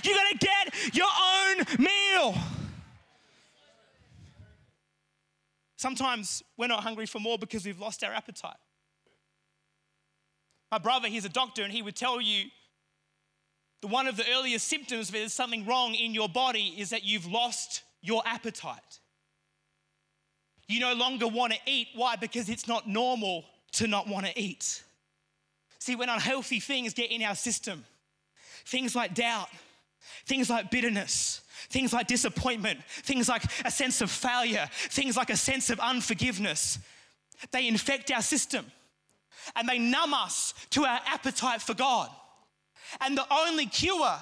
You 0.05 0.15
got 0.15 0.31
to 0.31 0.39
get 0.39 0.95
your 0.95 1.07
own 1.07 1.85
meal. 1.85 2.35
Sometimes 5.77 6.43
we're 6.57 6.67
not 6.67 6.83
hungry 6.83 7.07
for 7.07 7.19
more 7.19 7.39
because 7.39 7.67
we've 7.67 7.79
lost 7.79 8.03
our 8.05 8.13
appetite. 8.13 8.57
My 10.71 10.79
brother, 10.79 11.09
he's 11.09 11.25
a 11.25 11.29
doctor, 11.29 11.63
and 11.63 11.73
he 11.73 11.83
would 11.83 11.95
tell 11.95 12.21
you 12.21 12.47
that 13.83 13.89
one 13.89 14.07
of 14.07 14.17
the 14.17 14.25
earliest 14.35 14.67
symptoms 14.67 15.09
that 15.09 15.19
there's 15.19 15.33
something 15.33 15.67
wrong 15.67 15.95
in 15.95 16.15
your 16.15 16.29
body 16.29 16.75
is 16.79 16.91
that 16.91 17.05
you've 17.05 17.27
lost 17.27 17.83
your 18.01 18.23
appetite. 18.27 19.01
You 20.69 20.81
no 20.81 20.95
longer 20.95 21.29
want 21.29 21.53
to 21.53 21.59
eat. 21.67 21.89
Why? 21.95 22.17
Because 22.17 22.49
it's 22.49 22.67
not 22.67 22.89
normal 22.89 23.45
to 23.73 23.87
not 23.87 24.09
want 24.09 24.27
to 24.27 24.41
eat. 24.41 24.83
See, 25.79 25.97
when 25.97 26.09
unhealthy 26.09 26.61
things 26.61 26.95
get 26.95 27.11
in 27.11 27.23
our 27.23 27.35
system, 27.35 27.85
things 28.65 28.97
like 28.97 29.15
doubt, 29.15 29.49
things 30.27 30.51
like 30.51 30.71
bitterness, 30.71 31.41
things 31.71 31.93
like 31.93 32.07
disappointment, 32.07 32.81
things 32.85 33.29
like 33.29 33.45
a 33.65 33.71
sense 33.71 34.01
of 34.01 34.11
failure, 34.11 34.69
things 34.73 35.17
like 35.17 35.31
a 35.31 35.37
sense 35.37 35.71
of 35.71 35.81
unforgiveness, 35.81 36.79
they 37.53 37.69
infect 37.69 38.11
our 38.11 38.23
system 38.23 38.65
and 39.57 39.69
they 39.69 39.79
numb 39.79 40.15
us 40.15 40.55
to 40.71 40.85
our 40.85 41.01
appetite 41.07 41.61
for 41.61 41.75
God. 41.75 42.09
And 43.01 43.17
the 43.17 43.27
only 43.31 43.67
cure 43.67 44.17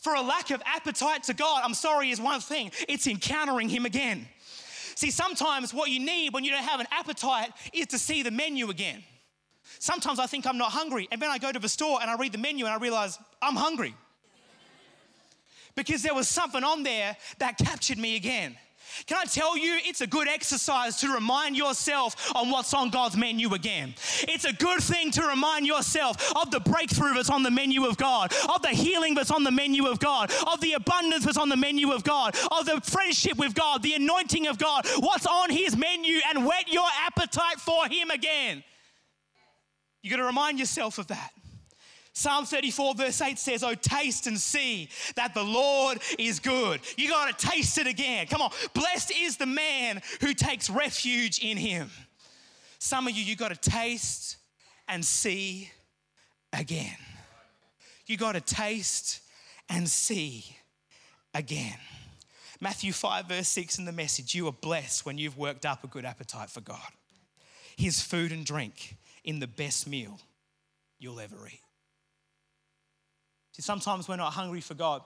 for 0.00 0.14
a 0.14 0.22
lack 0.22 0.50
of 0.50 0.62
appetite 0.64 1.24
to 1.24 1.34
God, 1.34 1.62
I'm 1.64 1.74
sorry, 1.74 2.10
is 2.10 2.20
one 2.20 2.40
thing 2.40 2.70
it's 2.88 3.06
encountering 3.06 3.68
Him 3.68 3.86
again. 3.86 4.26
See, 4.94 5.10
sometimes 5.10 5.72
what 5.72 5.90
you 5.90 6.00
need 6.00 6.32
when 6.32 6.44
you 6.44 6.50
don't 6.50 6.64
have 6.64 6.80
an 6.80 6.88
appetite 6.90 7.50
is 7.72 7.86
to 7.88 7.98
see 7.98 8.22
the 8.22 8.30
menu 8.30 8.68
again. 8.68 9.04
Sometimes 9.78 10.18
I 10.18 10.26
think 10.26 10.46
I'm 10.46 10.58
not 10.58 10.72
hungry, 10.72 11.08
and 11.12 11.22
then 11.22 11.30
I 11.30 11.38
go 11.38 11.52
to 11.52 11.58
the 11.58 11.68
store 11.68 12.00
and 12.00 12.10
I 12.10 12.16
read 12.16 12.32
the 12.32 12.38
menu 12.38 12.64
and 12.64 12.74
I 12.74 12.78
realize 12.78 13.18
I'm 13.40 13.54
hungry. 13.54 13.94
Because 15.78 16.02
there 16.02 16.12
was 16.12 16.26
something 16.26 16.64
on 16.64 16.82
there 16.82 17.16
that 17.38 17.56
captured 17.56 17.98
me 17.98 18.16
again. 18.16 18.56
Can 19.06 19.16
I 19.16 19.26
tell 19.26 19.56
you, 19.56 19.78
it's 19.84 20.00
a 20.00 20.08
good 20.08 20.26
exercise 20.26 20.96
to 21.02 21.14
remind 21.14 21.56
yourself 21.56 22.34
on 22.34 22.50
what's 22.50 22.74
on 22.74 22.90
God's 22.90 23.16
menu 23.16 23.54
again. 23.54 23.94
It's 24.22 24.44
a 24.44 24.52
good 24.52 24.80
thing 24.80 25.12
to 25.12 25.22
remind 25.22 25.68
yourself 25.68 26.32
of 26.34 26.50
the 26.50 26.58
breakthrough 26.58 27.14
that's 27.14 27.30
on 27.30 27.44
the 27.44 27.50
menu 27.52 27.86
of 27.86 27.96
God, 27.96 28.34
of 28.52 28.60
the 28.60 28.70
healing 28.70 29.14
that's 29.14 29.30
on 29.30 29.44
the 29.44 29.52
menu 29.52 29.86
of 29.86 30.00
God, 30.00 30.32
of 30.52 30.60
the 30.60 30.72
abundance 30.72 31.24
that's 31.24 31.38
on 31.38 31.48
the 31.48 31.56
menu 31.56 31.92
of 31.92 32.02
God, 32.02 32.36
of 32.50 32.66
the 32.66 32.80
friendship 32.80 33.38
with 33.38 33.54
God, 33.54 33.80
the 33.84 33.94
anointing 33.94 34.48
of 34.48 34.58
God, 34.58 34.84
what's 34.98 35.26
on 35.26 35.48
His 35.48 35.76
menu, 35.76 36.18
and 36.28 36.44
whet 36.44 36.66
your 36.66 36.88
appetite 37.06 37.60
for 37.60 37.86
Him 37.86 38.10
again. 38.10 38.64
You 40.02 40.10
got 40.10 40.16
to 40.16 40.24
remind 40.24 40.58
yourself 40.58 40.98
of 40.98 41.06
that. 41.06 41.30
Psalm 42.18 42.46
34, 42.46 42.96
verse 42.96 43.20
8 43.20 43.38
says, 43.38 43.62
Oh, 43.62 43.74
taste 43.74 44.26
and 44.26 44.36
see 44.40 44.88
that 45.14 45.34
the 45.34 45.44
Lord 45.44 46.00
is 46.18 46.40
good. 46.40 46.80
You 46.96 47.08
got 47.08 47.38
to 47.38 47.46
taste 47.46 47.78
it 47.78 47.86
again. 47.86 48.26
Come 48.26 48.42
on. 48.42 48.50
Blessed 48.74 49.12
is 49.16 49.36
the 49.36 49.46
man 49.46 50.02
who 50.20 50.34
takes 50.34 50.68
refuge 50.68 51.38
in 51.38 51.56
him. 51.56 51.88
Some 52.80 53.06
of 53.06 53.16
you, 53.16 53.22
you 53.22 53.36
got 53.36 53.50
to 53.50 53.70
taste 53.70 54.36
and 54.88 55.04
see 55.04 55.70
again. 56.52 56.96
You 58.08 58.16
got 58.16 58.32
to 58.32 58.40
taste 58.40 59.20
and 59.68 59.88
see 59.88 60.44
again. 61.32 61.78
Matthew 62.60 62.92
5, 62.92 63.26
verse 63.26 63.46
6 63.46 63.78
in 63.78 63.84
the 63.84 63.92
message 63.92 64.34
You 64.34 64.48
are 64.48 64.52
blessed 64.52 65.06
when 65.06 65.18
you've 65.18 65.38
worked 65.38 65.64
up 65.64 65.84
a 65.84 65.86
good 65.86 66.04
appetite 66.04 66.50
for 66.50 66.62
God. 66.62 66.90
His 67.76 68.02
food 68.02 68.32
and 68.32 68.44
drink 68.44 68.96
in 69.22 69.38
the 69.38 69.46
best 69.46 69.86
meal 69.86 70.18
you'll 70.98 71.20
ever 71.20 71.46
eat. 71.46 71.60
See, 73.58 73.62
sometimes 73.62 74.08
we're 74.08 74.16
not 74.16 74.32
hungry 74.32 74.60
for 74.60 74.74
God. 74.74 75.02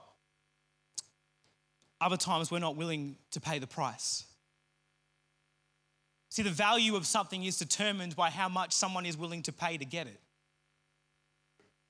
Other 2.03 2.19
times 2.19 2.51
we're 2.51 2.59
not 2.59 2.77
willing 2.77 3.17
to 3.31 3.41
pay 3.41 3.59
the 3.59 3.67
price. 3.67 4.25
See, 6.29 6.43
the 6.43 6.51
value 6.51 6.97
of 6.97 7.07
something 7.07 7.45
is 7.45 7.59
determined 7.59 8.15
by 8.15 8.29
how 8.29 8.49
much 8.49 8.73
someone 8.73 9.07
is 9.07 9.17
willing 9.17 9.43
to 9.45 9.53
pay 9.53 9.79
to 9.79 9.85
get 9.85 10.07
it. 10.07 10.21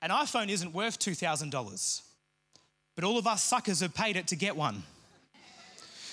An 0.02 0.10
iPhone 0.10 0.48
isn't 0.48 0.72
worth 0.72 0.98
$2,000, 0.98 2.02
but 2.94 3.04
all 3.04 3.18
of 3.18 3.26
us 3.26 3.42
suckers 3.42 3.80
have 3.80 3.94
paid 3.94 4.16
it 4.16 4.26
to 4.28 4.36
get 4.36 4.56
one. 4.56 4.82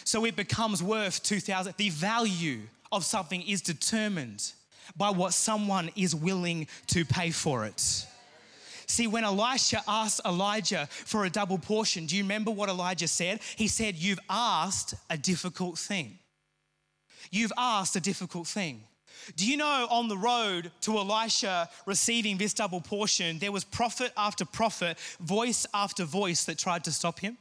So 0.03 0.25
it 0.25 0.35
becomes 0.35 0.81
worth 0.81 1.21
2000 1.21 1.75
The 1.77 1.89
value 1.89 2.61
of 2.91 3.03
something 3.05 3.43
is 3.43 3.61
determined 3.61 4.53
by 4.95 5.11
what 5.11 5.33
someone 5.33 5.91
is 5.95 6.15
willing 6.15 6.67
to 6.87 7.05
pay 7.05 7.29
for 7.29 7.65
it. 7.65 8.07
See, 8.89 9.05
when 9.05 9.23
Elisha 9.23 9.83
asked 9.87 10.19
Elijah 10.25 10.87
for 10.89 11.23
a 11.23 11.29
double 11.29 11.59
portion, 11.59 12.07
do 12.07 12.17
you 12.17 12.23
remember 12.23 12.49
what 12.49 12.69
Elijah 12.69 13.07
said? 13.07 13.39
He 13.55 13.67
said, 13.67 13.95
You've 13.95 14.19
asked 14.27 14.95
a 15.11 15.15
difficult 15.15 15.77
thing. 15.77 16.17
You've 17.29 17.53
asked 17.55 17.95
a 17.95 17.99
difficult 17.99 18.47
thing. 18.47 18.81
Do 19.35 19.47
you 19.47 19.57
know 19.57 19.87
on 19.91 20.07
the 20.07 20.17
road 20.17 20.71
to 20.81 20.97
Elisha 20.97 21.69
receiving 21.85 22.37
this 22.39 22.55
double 22.55 22.81
portion, 22.81 23.37
there 23.37 23.51
was 23.51 23.63
prophet 23.63 24.11
after 24.17 24.43
prophet, 24.43 24.97
voice 25.19 25.67
after 25.71 26.03
voice 26.03 26.45
that 26.45 26.57
tried 26.57 26.83
to 26.85 26.91
stop 26.91 27.19
him? 27.19 27.37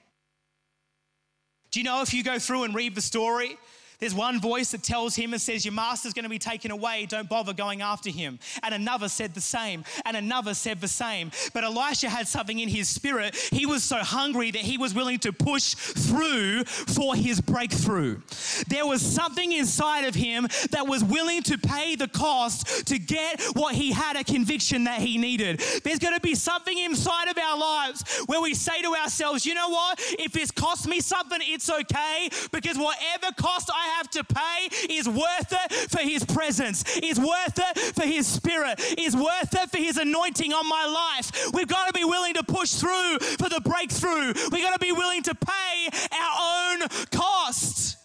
Do 1.71 1.81
you 1.81 1.85
know 1.85 2.03
if 2.03 2.13
you 2.13 2.23
go 2.23 2.39
through 2.39 2.65
and 2.65 2.75
read 2.75 2.95
the 2.95 3.01
story, 3.01 3.57
there's 4.01 4.15
one 4.15 4.41
voice 4.41 4.71
that 4.71 4.83
tells 4.83 5.17
him 5.17 5.33
and 5.33 5.43
says, 5.43 5.65
Your 5.65 5.75
master's 5.75 6.13
going 6.13 6.25
to 6.25 6.29
be 6.29 6.39
taken 6.39 6.71
away. 6.71 7.07
Don't 7.07 7.29
bother 7.29 7.53
going 7.53 7.83
after 7.83 8.11
him. 8.11 8.39
And 8.63 8.75
another 8.75 9.09
said 9.09 9.35
the 9.35 9.41
same. 9.41 9.85
And 10.05 10.17
another 10.17 10.55
said 10.55 10.81
the 10.81 10.89
same. 10.89 11.33
But 11.53 11.65
Elisha 11.65 12.09
had 12.09 12.29
something 12.29 12.61
in 12.61 12.69
his 12.69 12.89
spirit. 12.89 13.35
He 13.37 13.67
was 13.67 13.83
so 13.83 13.97
hungry 13.97 14.51
that 14.53 14.61
he 14.61 14.79
was 14.79 14.95
willing 14.95 15.19
to 15.21 15.33
push 15.33 15.75
through 15.75 16.65
for 16.65 17.17
his 17.17 17.41
breakthrough. 17.41 18.21
There 18.69 18.87
was 18.87 19.03
something 19.03 19.53
inside 19.53 20.05
of 20.05 20.15
him 20.15 20.47
that 20.71 20.87
was 20.87 21.03
willing 21.03 21.43
to 21.45 21.59
pay 21.59 21.97
the 21.97 22.09
cost 22.09 22.87
to 22.87 22.99
get 22.99 23.43
what 23.55 23.75
he 23.75 23.93
had 23.93 24.17
a 24.17 24.23
conviction 24.23 24.85
that 24.85 25.01
he 25.01 25.19
needed. 25.19 25.61
There's 25.83 25.99
going 25.99 26.15
to 26.15 26.21
be 26.21 26.35
something 26.37 26.79
inside 26.79 27.29
of 27.29 27.37
our 27.37 27.59
lives 27.59 28.05
where 28.27 28.41
we 28.41 28.55
say 28.55 28.81
to 28.83 28.95
ourselves, 28.95 29.45
You 29.45 29.55
know 29.55 29.71
what? 29.71 29.99
If 30.19 30.33
this 30.33 30.51
costs 30.53 30.87
me 30.87 31.01
something, 31.01 31.41
it's 31.43 31.69
okay 31.69 32.29
because 32.53 32.79
whatever 32.79 33.35
cost 33.37 33.71
I 33.75 33.88
have 33.97 34.11
to 34.11 34.25
pay 34.25 34.69
is 34.91 35.09
worth 35.09 35.53
it 35.53 35.73
for 35.91 36.01
His 36.01 36.25
presence, 36.25 36.85
is 36.99 37.19
worth 37.19 37.59
it 37.59 37.79
for 37.95 38.05
His 38.05 38.27
Spirit, 38.27 38.81
is 38.99 39.17
worth 39.17 39.55
it 39.55 39.71
for 39.71 39.79
His 39.79 39.97
anointing 39.97 40.53
on 40.53 40.69
my 40.69 40.85
life. 40.87 41.53
We've 41.53 41.69
got 41.69 41.87
to 41.87 41.93
be 41.93 42.05
willing 42.05 42.35
to 42.35 42.43
push 42.43 42.73
through 42.73 43.19
for 43.19 43.49
the 43.49 43.61
breakthrough. 43.65 44.33
We've 44.51 44.63
got 44.63 44.75
to 44.75 44.85
be 44.85 44.93
willing 44.93 45.23
to 45.25 45.35
pay 45.35 45.89
our 46.13 46.73
own 46.73 46.89
cost. 47.11 47.97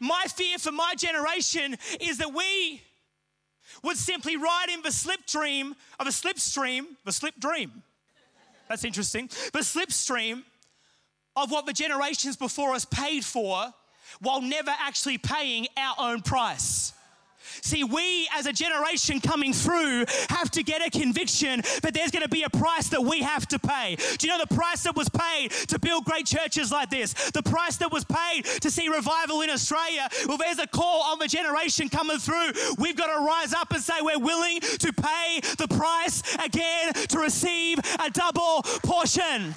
My 0.00 0.24
fear 0.34 0.58
for 0.58 0.72
my 0.72 0.94
generation 0.96 1.76
is 2.00 2.18
that 2.18 2.34
we 2.34 2.82
would 3.82 3.96
simply 3.96 4.36
ride 4.36 4.66
in 4.72 4.82
the 4.82 4.88
slipstream 4.88 5.72
of 5.98 6.06
a 6.06 6.10
slipstream, 6.10 6.86
the 7.04 7.12
slip 7.12 7.34
dream. 7.38 7.82
That's 8.68 8.84
interesting. 8.84 9.28
The 9.52 9.60
slipstream 9.60 10.44
of 11.36 11.50
what 11.50 11.66
the 11.66 11.72
generations 11.72 12.36
before 12.36 12.74
us 12.74 12.84
paid 12.84 13.24
for 13.24 13.72
while 14.20 14.40
never 14.40 14.72
actually 14.78 15.18
paying 15.18 15.66
our 15.76 15.94
own 15.98 16.22
price. 16.22 16.92
See, 17.60 17.84
we 17.84 18.28
as 18.34 18.46
a 18.46 18.52
generation 18.52 19.20
coming 19.20 19.52
through 19.52 20.04
have 20.30 20.50
to 20.52 20.62
get 20.62 20.84
a 20.84 20.90
conviction 20.90 21.62
that 21.82 21.92
there's 21.94 22.10
going 22.10 22.22
to 22.22 22.28
be 22.28 22.42
a 22.42 22.50
price 22.50 22.88
that 22.88 23.02
we 23.02 23.20
have 23.20 23.46
to 23.48 23.58
pay. 23.58 23.96
Do 24.18 24.26
you 24.26 24.32
know 24.32 24.44
the 24.44 24.54
price 24.54 24.82
that 24.84 24.96
was 24.96 25.08
paid 25.08 25.50
to 25.68 25.78
build 25.78 26.04
great 26.04 26.26
churches 26.26 26.72
like 26.72 26.90
this? 26.90 27.12
The 27.30 27.42
price 27.42 27.76
that 27.76 27.92
was 27.92 28.04
paid 28.04 28.44
to 28.62 28.70
see 28.70 28.88
revival 28.88 29.42
in 29.42 29.50
Australia? 29.50 30.08
Well, 30.26 30.38
there's 30.38 30.58
a 30.58 30.66
call 30.66 31.02
on 31.02 31.18
the 31.18 31.28
generation 31.28 31.88
coming 31.88 32.18
through. 32.18 32.52
We've 32.78 32.96
got 32.96 33.16
to 33.16 33.24
rise 33.24 33.52
up 33.52 33.72
and 33.72 33.82
say 33.82 33.94
we're 34.00 34.18
willing 34.18 34.60
to 34.60 34.92
pay 34.92 35.40
the 35.58 35.68
price 35.68 36.22
again 36.44 36.94
to 36.94 37.18
receive 37.18 37.78
a 37.78 38.10
double 38.10 38.62
portion. 38.82 39.54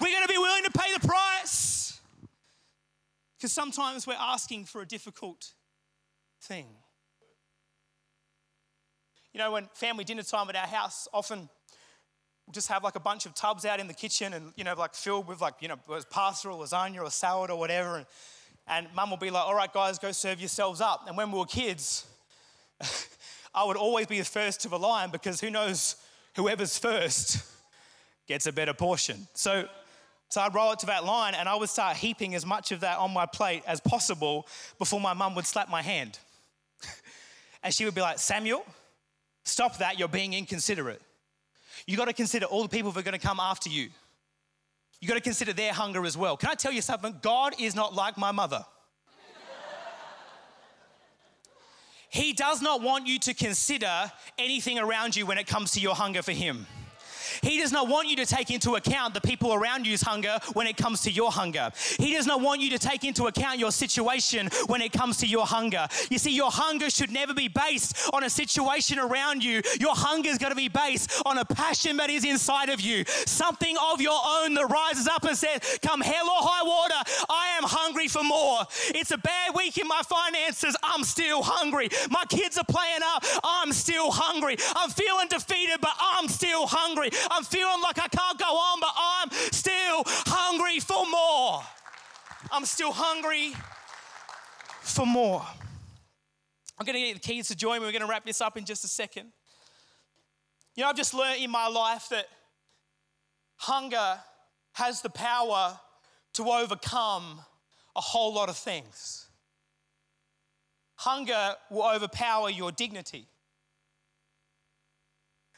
We're 0.00 0.12
going 0.12 0.26
to 0.26 0.32
be 0.32 0.38
willing 0.38 0.64
to 0.64 0.70
pay 0.70 0.92
the 0.98 1.06
price. 1.06 1.67
Because 3.38 3.52
sometimes 3.52 4.06
we're 4.06 4.16
asking 4.18 4.64
for 4.64 4.82
a 4.82 4.86
difficult 4.86 5.52
thing. 6.42 6.66
You 9.32 9.38
know, 9.38 9.52
when 9.52 9.68
family 9.74 10.02
dinner 10.02 10.24
time 10.24 10.48
at 10.48 10.56
our 10.56 10.66
house, 10.66 11.06
often 11.12 11.48
we'll 12.46 12.52
just 12.52 12.66
have 12.68 12.82
like 12.82 12.96
a 12.96 13.00
bunch 13.00 13.26
of 13.26 13.34
tubs 13.34 13.64
out 13.64 13.78
in 13.78 13.86
the 13.86 13.94
kitchen 13.94 14.32
and, 14.32 14.52
you 14.56 14.64
know, 14.64 14.74
like 14.74 14.94
filled 14.94 15.28
with 15.28 15.40
like, 15.40 15.54
you 15.60 15.68
know, 15.68 15.76
pasta 16.10 16.48
or 16.48 16.64
lasagna 16.64 17.00
or 17.02 17.10
salad 17.10 17.50
or 17.50 17.58
whatever. 17.58 17.98
And, 17.98 18.06
and 18.66 18.88
mum 18.96 19.10
will 19.10 19.18
be 19.18 19.30
like, 19.30 19.44
all 19.44 19.54
right, 19.54 19.72
guys, 19.72 20.00
go 20.00 20.10
serve 20.10 20.40
yourselves 20.40 20.80
up. 20.80 21.04
And 21.06 21.16
when 21.16 21.30
we 21.30 21.38
were 21.38 21.46
kids, 21.46 22.06
I 23.54 23.64
would 23.64 23.76
always 23.76 24.06
be 24.06 24.18
the 24.18 24.24
first 24.24 24.62
to 24.62 24.68
the 24.68 24.78
line 24.78 25.10
because 25.10 25.40
who 25.40 25.50
knows, 25.50 25.94
whoever's 26.34 26.76
first 26.76 27.40
gets 28.26 28.46
a 28.46 28.52
better 28.52 28.74
portion. 28.74 29.28
So, 29.34 29.68
so 30.28 30.42
I'd 30.42 30.54
roll 30.54 30.72
it 30.72 30.80
to 30.80 30.86
that 30.86 31.04
line 31.04 31.34
and 31.34 31.48
I 31.48 31.54
would 31.54 31.70
start 31.70 31.96
heaping 31.96 32.34
as 32.34 32.44
much 32.44 32.70
of 32.70 32.80
that 32.80 32.98
on 32.98 33.12
my 33.12 33.24
plate 33.24 33.62
as 33.66 33.80
possible 33.80 34.46
before 34.78 35.00
my 35.00 35.14
mum 35.14 35.34
would 35.34 35.46
slap 35.46 35.70
my 35.70 35.80
hand. 35.80 36.18
and 37.62 37.72
she 37.72 37.86
would 37.86 37.94
be 37.94 38.02
like, 38.02 38.18
Samuel, 38.18 38.64
stop 39.44 39.78
that, 39.78 39.98
you're 39.98 40.08
being 40.08 40.34
inconsiderate. 40.34 41.00
You 41.86 41.96
got 41.96 42.06
to 42.06 42.12
consider 42.12 42.44
all 42.46 42.62
the 42.62 42.68
people 42.68 42.92
that 42.92 43.00
are 43.00 43.04
going 43.04 43.18
to 43.18 43.26
come 43.26 43.40
after 43.40 43.70
you. 43.70 43.88
You 45.00 45.08
got 45.08 45.14
to 45.14 45.20
consider 45.20 45.52
their 45.52 45.72
hunger 45.72 46.04
as 46.04 46.16
well. 46.16 46.36
Can 46.36 46.50
I 46.50 46.54
tell 46.54 46.72
you 46.72 46.82
something? 46.82 47.16
God 47.22 47.54
is 47.58 47.74
not 47.74 47.94
like 47.94 48.18
my 48.18 48.32
mother. 48.32 48.64
he 52.10 52.32
does 52.34 52.60
not 52.60 52.82
want 52.82 53.06
you 53.06 53.18
to 53.20 53.32
consider 53.32 54.10
anything 54.38 54.78
around 54.78 55.16
you 55.16 55.24
when 55.24 55.38
it 55.38 55.46
comes 55.46 55.70
to 55.72 55.80
your 55.80 55.94
hunger 55.94 56.20
for 56.20 56.32
Him. 56.32 56.66
He 57.48 57.58
does 57.58 57.72
not 57.72 57.88
want 57.88 58.08
you 58.08 58.16
to 58.16 58.26
take 58.26 58.50
into 58.50 58.74
account 58.74 59.14
the 59.14 59.22
people 59.22 59.54
around 59.54 59.86
you's 59.86 60.02
hunger 60.02 60.38
when 60.52 60.66
it 60.66 60.76
comes 60.76 61.00
to 61.02 61.10
your 61.10 61.32
hunger. 61.32 61.70
He 61.98 62.12
does 62.12 62.26
not 62.26 62.42
want 62.42 62.60
you 62.60 62.68
to 62.70 62.78
take 62.78 63.04
into 63.04 63.26
account 63.26 63.58
your 63.58 63.72
situation 63.72 64.50
when 64.66 64.82
it 64.82 64.92
comes 64.92 65.16
to 65.18 65.26
your 65.26 65.46
hunger. 65.46 65.88
You 66.10 66.18
see, 66.18 66.34
your 66.34 66.50
hunger 66.50 66.90
should 66.90 67.10
never 67.10 67.32
be 67.32 67.48
based 67.48 68.10
on 68.12 68.22
a 68.22 68.28
situation 68.28 68.98
around 68.98 69.42
you. 69.42 69.62
Your 69.80 69.94
hunger 69.94 70.28
is 70.28 70.36
going 70.36 70.52
to 70.52 70.56
be 70.56 70.68
based 70.68 71.22
on 71.24 71.38
a 71.38 71.44
passion 71.46 71.96
that 71.96 72.10
is 72.10 72.22
inside 72.24 72.68
of 72.68 72.82
you, 72.82 73.04
something 73.24 73.76
of 73.92 74.02
your 74.02 74.20
own 74.42 74.52
that 74.52 74.66
rises 74.66 75.08
up 75.08 75.24
and 75.24 75.36
says, 75.36 75.78
Come 75.80 76.02
hell 76.02 76.26
or 76.26 76.42
high 76.42 76.64
water, 76.64 77.10
I 77.30 77.56
am 77.56 77.64
hungry 77.64 78.08
for 78.08 78.24
more. 78.24 78.60
It's 78.88 79.10
a 79.10 79.18
bad 79.18 79.54
week 79.54 79.78
in 79.78 79.88
my 79.88 80.02
finances, 80.02 80.76
I'm 80.82 81.02
still 81.02 81.42
hungry. 81.42 81.88
My 82.10 82.24
kids 82.28 82.58
are 82.58 82.64
playing 82.64 83.00
up, 83.02 83.24
I'm 83.42 83.72
still 83.72 84.10
hungry. 84.10 84.56
I'm 84.76 84.90
feeling 84.90 85.28
defeated, 85.28 85.80
but 85.80 85.92
I'm 85.98 86.28
still 86.28 86.66
hungry. 86.66 87.08
I'm 87.30 87.37
feeling 87.44 87.80
like 87.82 87.98
I 87.98 88.08
can't 88.08 88.38
go 88.38 88.46
on, 88.46 88.80
but 88.80 88.92
I'm 88.96 89.30
still 89.30 90.02
hungry 90.06 90.80
for 90.80 91.04
more. 91.10 91.62
I'm 92.50 92.64
still 92.64 92.92
hungry 92.92 93.52
for 94.82 95.06
more. 95.06 95.44
I'm 96.78 96.86
going 96.86 96.94
to 96.94 97.00
get 97.00 97.14
the 97.14 97.20
keys 97.20 97.48
to 97.48 97.56
join 97.56 97.80
me. 97.80 97.86
We're 97.86 97.92
going 97.92 98.02
to 98.02 98.08
wrap 98.08 98.24
this 98.24 98.40
up 98.40 98.56
in 98.56 98.64
just 98.64 98.84
a 98.84 98.88
second. 98.88 99.32
You 100.74 100.84
know, 100.84 100.90
I've 100.90 100.96
just 100.96 101.12
learned 101.12 101.42
in 101.42 101.50
my 101.50 101.66
life 101.66 102.08
that 102.10 102.26
hunger 103.56 104.20
has 104.72 105.02
the 105.02 105.10
power 105.10 105.78
to 106.34 106.44
overcome 106.44 107.40
a 107.96 108.00
whole 108.00 108.32
lot 108.32 108.48
of 108.48 108.56
things. 108.56 109.26
Hunger 110.94 111.54
will 111.70 111.82
overpower 111.82 112.50
your 112.50 112.70
dignity. 112.70 113.26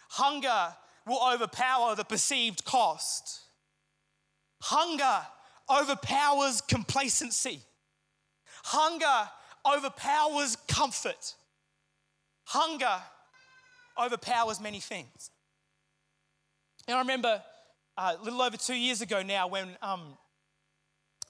Hunger 0.08 0.74
will 1.06 1.20
overpower 1.32 1.94
the 1.94 2.04
perceived 2.04 2.64
cost. 2.64 3.40
Hunger 4.62 5.26
overpowers 5.70 6.60
complacency. 6.60 7.60
Hunger 8.64 9.30
overpowers 9.66 10.56
comfort. 10.68 11.34
Hunger 12.44 13.00
overpowers 13.98 14.60
many 14.60 14.80
things. 14.80 15.30
And 16.86 16.96
I 16.96 17.00
remember 17.00 17.42
uh, 17.96 18.14
a 18.18 18.24
little 18.24 18.42
over 18.42 18.56
two 18.56 18.74
years 18.74 19.00
ago 19.00 19.22
now 19.22 19.46
when 19.46 19.68
um, 19.82 20.16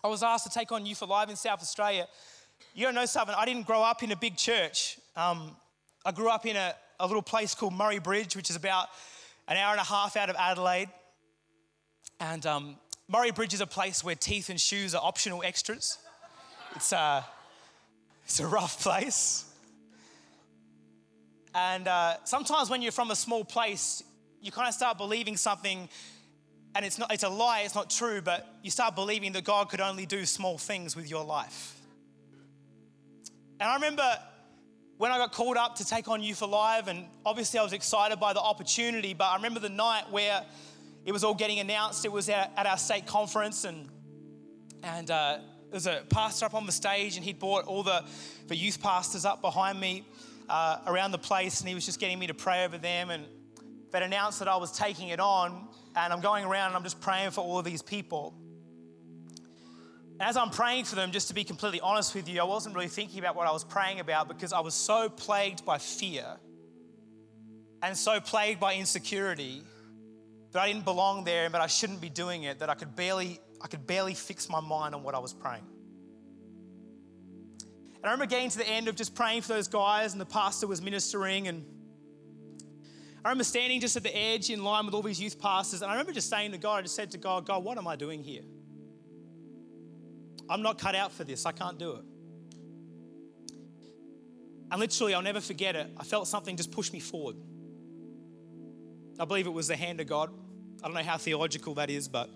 I 0.03 0.09
was 0.09 0.23
asked 0.23 0.45
to 0.45 0.51
take 0.51 0.73
on 0.73 0.87
Youth 0.87 1.03
Alive 1.03 1.29
in 1.29 1.37
South 1.37 1.61
Australia. 1.61 2.07
You 2.75 2.87
don't 2.87 2.95
know 2.95 3.07
something, 3.07 3.35
I 3.39 3.45
didn't 3.45 3.67
grow 3.67 3.83
up 3.83 4.03
in 4.03 4.13
a 4.13 4.17
big 4.17 4.37
church. 4.37 4.99
Um, 5.17 5.57
I 6.05 6.13
grew 6.13 6.31
up 6.31 6.47
in 6.47 6.57
a, 6.57 6.75
a 6.99 7.07
little 7.07 7.23
place 7.23 7.55
called 7.55 7.75
Murray 7.75 7.99
Bridge, 7.99 8.37
which 8.37 8.51
is 8.51 8.57
about 8.57 8.89
an 9.51 9.57
hour 9.57 9.73
and 9.73 9.81
a 9.81 9.85
half 9.85 10.17
out 10.17 10.31
of 10.31 10.37
Adelaide. 10.37 10.89
And 12.21 12.47
um, 12.47 12.77
Murray 13.09 13.33
Bridge 13.33 13.53
is 13.53 13.61
a 13.61 13.67
place 13.67 14.05
where 14.05 14.15
teeth 14.15 14.49
and 14.49 14.61
shoes 14.61 14.95
are 14.95 15.03
optional 15.05 15.43
extras. 15.43 15.99
It's 16.77 16.93
a, 16.93 16.99
uh, 16.99 17.23
it's 18.25 18.39
a 18.39 18.47
rough 18.47 18.81
place. 18.81 19.45
And 21.53 21.89
uh, 21.89 22.15
sometimes 22.25 22.71
when 22.71 22.81
you're 22.81 22.93
from 22.93 23.11
a 23.11 23.17
small 23.17 23.45
place, 23.45 24.05
you 24.41 24.53
kind 24.53 24.69
of 24.69 24.75
start 24.75 24.99
believing 24.99 25.37
something, 25.37 25.89
and 26.77 26.85
it's, 26.85 26.97
not, 26.97 27.13
it's 27.13 27.25
a 27.25 27.29
lie, 27.29 27.63
it's 27.65 27.75
not 27.75 27.91
true, 27.91 28.23
but 28.23 28.47
you 28.63 28.71
start 28.71 28.95
believing 28.95 29.33
that 29.33 29.43
God 29.43 29.69
could 29.69 29.81
only 29.81 30.07
do 30.07 30.25
small 30.27 30.59
things 30.59 30.95
with 30.95 31.11
your 31.11 31.25
life. 31.25 31.77
And 33.59 33.69
I 33.69 33.75
remember 33.75 34.17
when 35.01 35.11
I 35.11 35.17
got 35.17 35.33
called 35.33 35.57
up 35.57 35.77
to 35.77 35.87
take 35.87 36.09
on 36.09 36.23
Youth 36.23 36.43
Alive, 36.43 36.87
and 36.87 37.07
obviously 37.25 37.59
I 37.59 37.63
was 37.63 37.73
excited 37.73 38.21
by 38.21 38.35
the 38.35 38.41
opportunity, 38.41 39.15
but 39.15 39.25
I 39.25 39.37
remember 39.37 39.59
the 39.59 39.71
night 39.71 40.11
where 40.11 40.45
it 41.07 41.13
was 41.13 41.25
all 41.25 41.33
getting 41.33 41.59
announced. 41.59 42.05
It 42.05 42.13
was 42.13 42.29
at, 42.29 42.53
our 42.55 42.77
state 42.77 43.07
conference, 43.07 43.65
and 43.65 43.89
and 44.83 45.11
uh, 45.11 45.39
there 45.39 45.73
was 45.73 45.87
a 45.87 46.03
pastor 46.11 46.45
up 46.45 46.53
on 46.53 46.67
the 46.67 46.73
stage, 46.73 47.17
and 47.17 47.25
he'd 47.25 47.39
brought 47.39 47.65
all 47.65 47.83
the, 47.83 48.05
the 48.49 48.55
youth 48.55 48.83
pastors 48.83 49.25
up 49.25 49.41
behind 49.41 49.81
me 49.81 50.05
uh, 50.51 50.81
around 50.87 51.13
the 51.13 51.19
place, 51.19 51.61
and 51.61 51.69
he 51.71 51.75
was 51.75 51.87
just 51.87 51.99
getting 51.99 52.19
me 52.19 52.27
to 52.27 52.35
pray 52.35 52.67
over 52.67 52.77
them. 52.77 53.09
And 53.09 53.25
they'd 53.93 54.03
announced 54.03 54.41
that 54.41 54.49
I 54.49 54.57
was 54.57 54.71
taking 54.71 55.09
it 55.09 55.19
on, 55.19 55.67
and 55.97 56.13
I'm 56.13 56.21
going 56.21 56.45
around 56.45 56.67
and 56.67 56.77
I'm 56.77 56.85
just 56.85 57.01
praying 57.01 57.31
for 57.31 57.41
all 57.41 57.59
of 57.59 57.65
these 57.65 57.81
people 57.81 58.35
as 60.21 60.37
I'm 60.37 60.51
praying 60.51 60.85
for 60.85 60.97
them, 60.97 61.13
just 61.13 61.29
to 61.29 61.35
be 61.35 61.45
completely 61.45 61.81
honest 61.81 62.15
with 62.15 62.29
you, 62.29 62.41
I 62.43 62.45
wasn't 62.45 62.75
really 62.75 62.89
thinking 62.89 63.19
about 63.19 63.37
what 63.37 63.47
I 63.47 63.53
was 63.53 63.65
praying 63.65 64.01
about 64.01 64.29
because 64.29 64.53
I 64.53 64.61
was 64.61 64.75
so 64.75 65.09
plagued 65.09 65.65
by 65.65 65.79
fear 65.79 66.37
and 67.83 67.97
so 67.97 68.21
plagued 68.21 68.61
by 68.61 68.75
insecurity 68.75 69.63
that 70.53 70.61
I 70.61 70.67
didn't 70.67 70.85
belong 70.85 71.25
there 71.25 71.47
and 71.47 71.55
that 71.55 71.63
I 71.63 71.69
shouldn't 71.69 72.03
be 72.03 72.11
doing 72.11 72.43
it, 72.43 72.59
that 72.59 72.69
I 72.69 72.75
could 72.75 72.95
barely, 72.95 73.41
I 73.63 73.69
could 73.69 73.87
barely 73.87 74.13
fix 74.13 74.51
my 74.51 74.61
mind 74.61 74.95
on 74.95 75.03
what 75.03 75.15
I 75.15 75.19
was 75.19 75.33
praying. 75.33 75.65
And 77.97 78.05
I 78.05 78.09
remember 78.13 78.27
getting 78.27 78.51
to 78.51 78.59
the 78.59 78.69
end 78.69 78.89
of 78.89 78.97
just 78.97 79.15
praying 79.15 79.41
for 79.43 79.49
those 79.55 79.69
guys, 79.69 80.13
and 80.13 80.21
the 80.21 80.27
pastor 80.27 80.67
was 80.67 80.83
ministering, 80.83 81.49
and 81.49 81.65
I 83.25 83.29
remember 83.29 83.45
standing 83.45 83.81
just 83.81 83.97
at 83.97 84.03
the 84.03 84.15
edge 84.15 84.51
in 84.51 84.65
line 84.65 84.85
with 84.85 84.95
all 84.95 85.03
these 85.03 85.21
youth 85.21 85.39
pastors, 85.41 85.81
and 85.81 85.91
I 85.91 85.95
remember 85.95 86.13
just 86.13 86.29
saying 86.29 86.53
to 86.53 86.59
God, 86.59 86.79
I 86.79 86.83
just 86.83 86.95
said 86.95 87.11
to 87.13 87.19
God, 87.19 87.47
God, 87.47 87.65
what 87.65 87.79
am 87.79 87.87
I 87.87 87.97
doing 87.97 88.23
here? 88.23 88.43
I'm 90.51 90.63
not 90.63 90.79
cut 90.79 90.97
out 90.97 91.13
for 91.13 91.23
this. 91.23 91.47
I 91.47 91.53
can't 91.53 91.79
do 91.79 91.93
it. 91.93 92.05
And 94.73 94.81
literally, 94.81 95.15
I'll 95.15 95.23
never 95.23 95.41
forget 95.41 95.77
it. 95.77 95.89
I 95.97 96.03
felt 96.03 96.27
something 96.27 96.57
just 96.57 96.73
push 96.73 96.93
me 96.93 96.99
forward. 96.99 97.37
I 99.19 99.25
believe 99.25 99.47
it 99.47 99.53
was 99.53 99.69
the 99.69 99.77
hand 99.77 100.01
of 100.01 100.09
God. 100.09 100.31
I 100.83 100.87
don't 100.87 100.95
know 100.95 101.03
how 101.03 101.19
theological 101.19 101.75
that 101.75 101.89
is, 101.89 102.09
but 102.09 102.29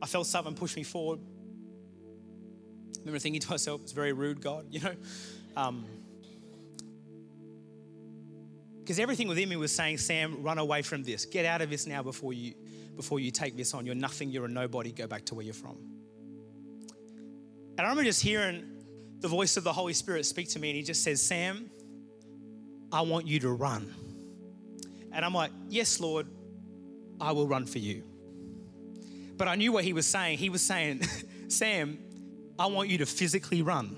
I 0.00 0.06
felt 0.06 0.26
something 0.26 0.54
push 0.54 0.76
me 0.76 0.82
forward. 0.82 1.20
I 1.20 3.00
remember 3.00 3.18
thinking 3.18 3.40
to 3.42 3.50
myself, 3.50 3.82
it's 3.82 3.92
very 3.92 4.12
rude, 4.12 4.40
God, 4.40 4.66
you 4.70 4.80
know. 4.80 4.94
Um, 5.56 5.84
because 8.80 8.98
everything 8.98 9.28
within 9.28 9.50
me 9.50 9.56
was 9.56 9.72
saying, 9.72 9.98
Sam, 9.98 10.42
run 10.42 10.56
away 10.56 10.80
from 10.80 11.02
this. 11.02 11.26
Get 11.26 11.44
out 11.44 11.60
of 11.60 11.68
this 11.68 11.86
now 11.86 12.02
before 12.02 12.32
you 12.32 12.54
before 12.96 13.20
you 13.20 13.30
take 13.30 13.56
this 13.56 13.74
on. 13.74 13.84
You're 13.84 13.94
nothing, 13.94 14.30
you're 14.30 14.46
a 14.46 14.48
nobody. 14.48 14.92
Go 14.92 15.06
back 15.06 15.26
to 15.26 15.34
where 15.34 15.44
you're 15.44 15.54
from. 15.54 15.97
And 17.78 17.86
I 17.86 17.90
remember 17.90 18.02
just 18.02 18.20
hearing 18.20 18.64
the 19.20 19.28
voice 19.28 19.56
of 19.56 19.62
the 19.62 19.72
Holy 19.72 19.92
Spirit 19.92 20.26
speak 20.26 20.48
to 20.50 20.58
me, 20.58 20.70
and 20.70 20.76
He 20.76 20.82
just 20.82 21.04
says, 21.04 21.22
Sam, 21.22 21.70
I 22.90 23.02
want 23.02 23.28
you 23.28 23.38
to 23.40 23.50
run. 23.50 23.94
And 25.12 25.24
I'm 25.24 25.32
like, 25.32 25.52
Yes, 25.68 26.00
Lord, 26.00 26.26
I 27.20 27.30
will 27.30 27.46
run 27.46 27.66
for 27.66 27.78
you. 27.78 28.02
But 29.36 29.46
I 29.46 29.54
knew 29.54 29.70
what 29.70 29.84
He 29.84 29.92
was 29.92 30.06
saying. 30.06 30.38
He 30.38 30.50
was 30.50 30.60
saying, 30.60 31.02
Sam, 31.48 32.00
I 32.58 32.66
want 32.66 32.88
you 32.88 32.98
to 32.98 33.06
physically 33.06 33.62
run 33.62 33.96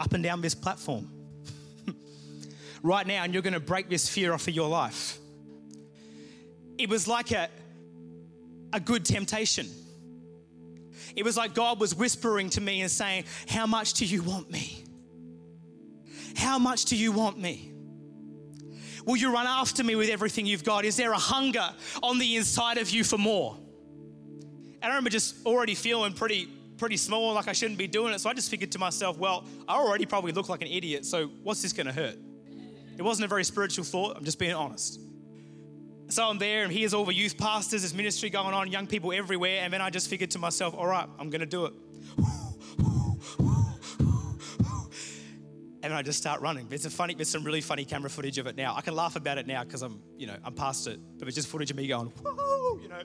up 0.00 0.12
and 0.12 0.22
down 0.22 0.40
this 0.40 0.54
platform 0.54 1.08
right 2.82 3.06
now, 3.06 3.22
and 3.22 3.32
you're 3.32 3.44
going 3.44 3.54
to 3.54 3.60
break 3.60 3.88
this 3.88 4.08
fear 4.08 4.34
off 4.34 4.48
of 4.48 4.54
your 4.54 4.68
life. 4.68 5.18
It 6.78 6.88
was 6.88 7.06
like 7.06 7.30
a, 7.30 7.48
a 8.72 8.80
good 8.80 9.04
temptation 9.04 9.68
it 11.14 11.24
was 11.24 11.36
like 11.36 11.54
God 11.54 11.80
was 11.80 11.94
whispering 11.94 12.50
to 12.50 12.60
me 12.60 12.80
and 12.80 12.90
saying, 12.90 13.24
How 13.48 13.66
much 13.66 13.94
do 13.94 14.06
you 14.06 14.22
want 14.22 14.50
me? 14.50 14.84
How 16.36 16.58
much 16.58 16.86
do 16.86 16.96
you 16.96 17.12
want 17.12 17.38
me? 17.38 17.72
Will 19.04 19.16
you 19.16 19.32
run 19.32 19.46
after 19.46 19.84
me 19.84 19.94
with 19.94 20.10
everything 20.10 20.46
you've 20.46 20.64
got? 20.64 20.84
Is 20.84 20.96
there 20.96 21.12
a 21.12 21.18
hunger 21.18 21.68
on 22.02 22.18
the 22.18 22.36
inside 22.36 22.78
of 22.78 22.90
you 22.90 23.04
for 23.04 23.16
more? 23.16 23.56
And 24.82 24.84
I 24.84 24.88
remember 24.88 25.10
just 25.10 25.46
already 25.46 25.74
feeling 25.74 26.12
pretty 26.12 26.48
pretty 26.76 26.96
small, 26.96 27.32
like 27.32 27.48
I 27.48 27.52
shouldn't 27.52 27.78
be 27.78 27.86
doing 27.86 28.12
it. 28.12 28.20
So 28.20 28.28
I 28.28 28.34
just 28.34 28.50
figured 28.50 28.72
to 28.72 28.78
myself, 28.78 29.16
well, 29.16 29.46
I 29.66 29.76
already 29.76 30.04
probably 30.04 30.32
look 30.32 30.48
like 30.48 30.60
an 30.60 30.68
idiot, 30.68 31.06
so 31.06 31.28
what's 31.42 31.62
this 31.62 31.72
gonna 31.72 31.92
hurt? 31.92 32.16
It 32.98 33.02
wasn't 33.02 33.24
a 33.24 33.28
very 33.28 33.44
spiritual 33.44 33.84
thought, 33.84 34.16
I'm 34.16 34.24
just 34.24 34.38
being 34.38 34.54
honest. 34.54 35.00
So 36.08 36.28
I'm 36.28 36.38
there, 36.38 36.62
and 36.62 36.72
here's 36.72 36.94
all 36.94 37.04
the 37.04 37.14
youth 37.14 37.36
pastors, 37.36 37.82
there's 37.82 37.94
ministry 37.94 38.30
going 38.30 38.54
on, 38.54 38.70
young 38.70 38.86
people 38.86 39.12
everywhere. 39.12 39.62
And 39.62 39.72
then 39.72 39.80
I 39.80 39.90
just 39.90 40.08
figured 40.08 40.30
to 40.32 40.38
myself, 40.38 40.74
all 40.74 40.86
right, 40.86 41.08
I'm 41.18 41.30
going 41.30 41.40
to 41.40 41.46
do 41.46 41.66
it. 41.66 41.72
and 45.82 45.92
I 45.92 46.02
just 46.02 46.18
start 46.18 46.40
running. 46.40 46.68
There's 46.68 46.84
a 46.84 46.90
funny, 46.90 47.14
there's 47.14 47.28
some 47.28 47.42
really 47.42 47.60
funny 47.60 47.84
camera 47.84 48.08
footage 48.08 48.38
of 48.38 48.46
it 48.46 48.56
now. 48.56 48.74
I 48.76 48.82
can 48.82 48.94
laugh 48.94 49.16
about 49.16 49.38
it 49.38 49.46
now 49.46 49.64
because 49.64 49.82
I'm, 49.82 50.00
you 50.16 50.26
know, 50.28 50.36
I'm 50.44 50.54
past 50.54 50.86
it. 50.86 51.00
But 51.18 51.26
it's 51.26 51.34
just 51.34 51.48
footage 51.48 51.70
of 51.70 51.76
me 51.76 51.88
going, 51.88 52.06
whoa, 52.24 52.78
you 52.80 52.88
know, 52.88 53.02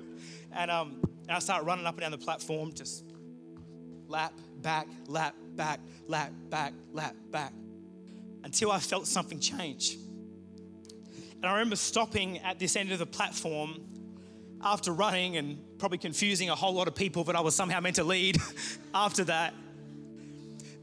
and 0.53 0.69
um, 0.69 1.01
and 1.27 1.31
I 1.31 1.39
start 1.39 1.63
running 1.65 1.85
up 1.85 1.95
and 1.95 2.01
down 2.01 2.11
the 2.11 2.17
platform, 2.17 2.73
just 2.73 3.05
lap 4.07 4.33
back, 4.61 4.87
lap 5.07 5.35
back, 5.55 5.79
lap 6.07 6.31
back, 6.49 6.73
lap 6.91 7.15
back, 7.31 7.53
until 8.43 8.71
I 8.71 8.79
felt 8.79 9.07
something 9.07 9.39
change. 9.39 9.97
And 11.41 11.49
I 11.49 11.53
remember 11.53 11.75
stopping 11.75 12.37
at 12.39 12.59
this 12.59 12.75
end 12.75 12.91
of 12.91 12.99
the 12.99 13.05
platform 13.07 13.81
after 14.61 14.91
running 14.91 15.37
and 15.37 15.57
probably 15.79 15.97
confusing 15.97 16.51
a 16.51 16.55
whole 16.55 16.73
lot 16.73 16.87
of 16.87 16.93
people 16.93 17.23
that 17.23 17.35
I 17.35 17.41
was 17.41 17.55
somehow 17.55 17.79
meant 17.79 17.95
to 17.95 18.03
lead 18.03 18.37
after 18.93 19.23
that. 19.23 19.55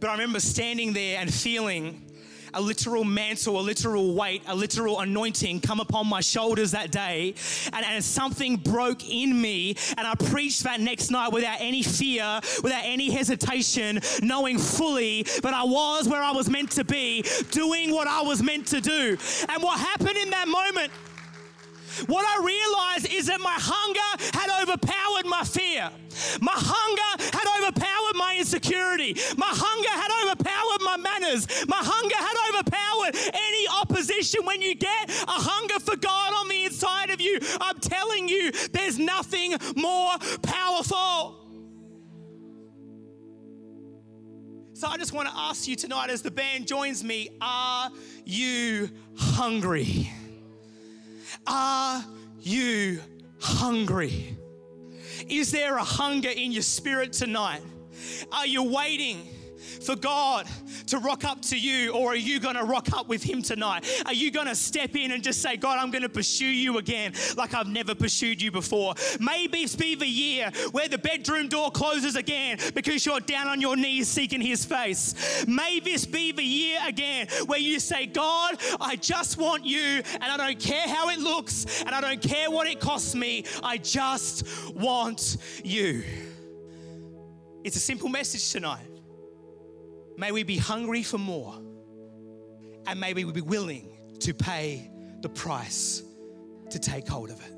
But 0.01 0.11
I 0.11 0.13
remember 0.13 0.41
standing 0.41 0.93
there 0.93 1.21
and 1.21 1.33
feeling 1.33 2.08
a 2.55 2.61
literal 2.61 3.05
mantle, 3.05 3.59
a 3.59 3.63
literal 3.63 4.15
weight, 4.15 4.43
a 4.47 4.55
literal 4.55 5.01
anointing 5.01 5.61
come 5.61 5.81
upon 5.81 6.07
my 6.07 6.21
shoulders 6.21 6.71
that 6.73 6.91
day. 6.91 7.35
And, 7.73 7.85
and 7.85 8.05
something 8.05 8.57
broke 8.57 9.09
in 9.09 9.41
me. 9.41 9.77
And 9.97 10.07
I 10.07 10.15
preached 10.15 10.65
that 10.65 10.81
next 10.81 11.11
night 11.11 11.33
without 11.33 11.59
any 11.61 11.83
fear, 11.83 12.41
without 12.63 12.83
any 12.85 13.11
hesitation, 13.11 14.01
knowing 14.23 14.59
fully 14.59 15.23
that 15.43 15.55
I 15.55 15.65
was 15.65 16.09
where 16.09 16.23
I 16.23 16.33
was 16.33 16.49
meant 16.49 16.71
to 16.73 16.85
be, 16.85 17.25
doing 17.51 17.93
what 17.93 18.09
I 18.09 18.23
was 18.23 18.43
meant 18.43 18.67
to 18.69 18.81
do. 18.81 19.17
And 19.49 19.63
what 19.63 19.79
happened 19.79 20.17
in 20.17 20.31
that 20.31 20.49
moment? 20.49 20.93
What 22.07 22.25
I 22.25 22.45
realized 22.45 23.13
is 23.13 23.27
that 23.27 23.41
my 23.41 23.57
hunger 23.57 24.11
had 24.33 24.63
overpowered 24.63 25.27
my 25.27 25.43
fear. 25.43 25.91
My 26.41 26.55
hunger 26.55 27.25
had 27.35 27.47
overpowered 27.59 28.17
my 28.17 28.37
insecurity. 28.39 29.17
My 29.37 29.51
hunger 29.51 29.91
had 29.91 30.11
overpowered 30.23 30.83
my 30.85 30.97
manners. 30.97 31.49
My 31.67 31.81
hunger 31.81 32.17
had 32.17 32.37
opposition. 34.19 34.45
When 34.45 34.63
you 34.63 34.75
get 34.75 35.11
a 35.11 35.31
hunger 35.31 35.79
for 35.81 35.97
God 35.97 36.33
on 36.35 36.49
the 36.49 36.65
inside 36.65 37.11
of 37.11 37.21
you, 37.21 37.39
I'm 37.61 37.79
telling 37.79 38.29
you, 38.29 38.53
there's 38.73 38.99
nothing 38.99 39.55
more 39.77 40.13
powerful. 40.43 41.45
So 44.73 44.87
I 44.87 44.97
just 44.97 45.13
want 45.13 45.29
to 45.29 45.35
ask 45.37 45.67
you 45.67 45.75
tonight 45.75 46.11
as 46.11 46.23
the 46.23 46.31
band 46.31 46.69
joins 46.69 47.03
me 47.03 47.31
are 47.41 47.91
you 48.25 48.89
hungry? 49.17 50.11
Are 51.47 52.05
you 52.41 53.01
hungry? 53.41 54.37
Is 55.29 55.51
there 55.51 55.77
a 55.77 55.85
hunger 55.85 56.31
in 56.31 56.53
your 56.53 56.63
spirit 56.63 57.13
tonight? 57.13 57.63
Are 58.31 58.47
you 58.47 58.63
waiting? 58.63 59.27
For 59.59 59.97
God 59.97 60.47
to 60.87 60.99
rock 60.99 61.25
up 61.25 61.43
to 61.43 61.59
you, 61.59 61.93
or 61.93 62.13
are 62.13 62.17
you 62.17 62.41
going 62.41 62.57
to 62.57 62.65
rock 62.65 62.93
up 62.93 63.09
with 63.09 63.23
Him 63.23 63.43
tonight? 63.43 63.85
Are 64.07 64.13
you 64.13 64.31
going 64.31 64.47
to 64.47 64.55
step 64.55 64.97
in 64.97 65.13
and 65.13 65.23
just 65.23 65.43
say, 65.43 65.57
God, 65.57 65.79
I'm 65.79 65.91
going 65.91 66.03
to 66.03 66.09
pursue 66.09 66.47
you 66.47 66.79
again 66.79 67.13
like 67.37 67.55
I've 67.55 67.69
never 67.69 67.95
pursued 67.95 68.41
you 68.41 68.51
before? 68.51 68.95
Maybe 69.21 69.59
it's 69.61 69.77
be 69.77 69.95
the 69.95 70.07
year 70.07 70.51
where 70.73 70.89
the 70.89 70.99
bedroom 70.99 71.49
door 71.49 71.71
closes 71.71 72.17
again 72.17 72.59
because 72.75 73.05
you're 73.05 73.21
down 73.21 73.49
on 73.49 73.61
your 73.61 73.77
knees 73.77 74.09
seeking 74.09 74.41
His 74.41 74.65
face. 74.65 75.47
May 75.47 75.81
this 75.81 76.07
be 76.07 76.33
the 76.33 76.43
year 76.43 76.79
again 76.87 77.29
where 77.47 77.59
you 77.59 77.81
say, 77.81 78.07
God, 78.07 78.57
I 78.81 78.97
just 78.97 79.39
want 79.39 79.65
you, 79.65 80.03
and 80.15 80.25
I 80.25 80.37
don't 80.37 80.59
care 80.59 80.89
how 80.89 81.11
it 81.11 81.19
looks, 81.19 81.83
and 81.83 81.95
I 81.95 82.01
don't 82.01 82.23
care 82.23 82.51
what 82.51 82.67
it 82.67 82.81
costs 82.81 83.15
me. 83.15 83.45
I 83.63 83.79
just 83.79 84.45
want 84.75 85.37
you. 85.65 86.05
It's 87.65 87.77
a 87.77 87.81
simple 87.81 88.09
message 88.09 88.51
tonight. 88.53 88.98
May 90.19 90.33
we 90.33 90.43
be 90.43 90.57
hungry 90.57 91.05
for 91.05 91.17
more, 91.17 91.55
and 92.89 92.99
may 92.99 93.15
we 93.15 93.23
be 93.23 93.41
willing 93.41 93.97
to 94.19 94.35
pay 94.35 94.91
the 95.21 95.29
price 95.29 96.03
to 96.71 96.79
take 96.81 97.07
hold 97.07 97.31
of 97.31 97.41
it. 97.41 97.55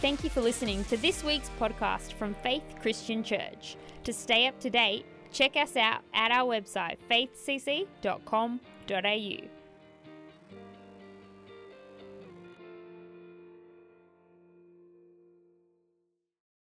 Thank 0.00 0.24
you 0.24 0.30
for 0.30 0.40
listening 0.40 0.82
to 0.86 0.96
this 0.96 1.22
week's 1.22 1.48
podcast 1.60 2.14
from 2.14 2.34
Faith 2.42 2.64
Christian 2.82 3.22
Church. 3.22 3.76
To 4.02 4.12
stay 4.12 4.48
up 4.48 4.58
to 4.58 4.68
date, 4.68 5.06
check 5.32 5.54
us 5.54 5.76
out 5.76 6.00
at 6.12 6.32
our 6.32 6.52
website 6.52 6.96
faithcc.com.au. 7.08 8.58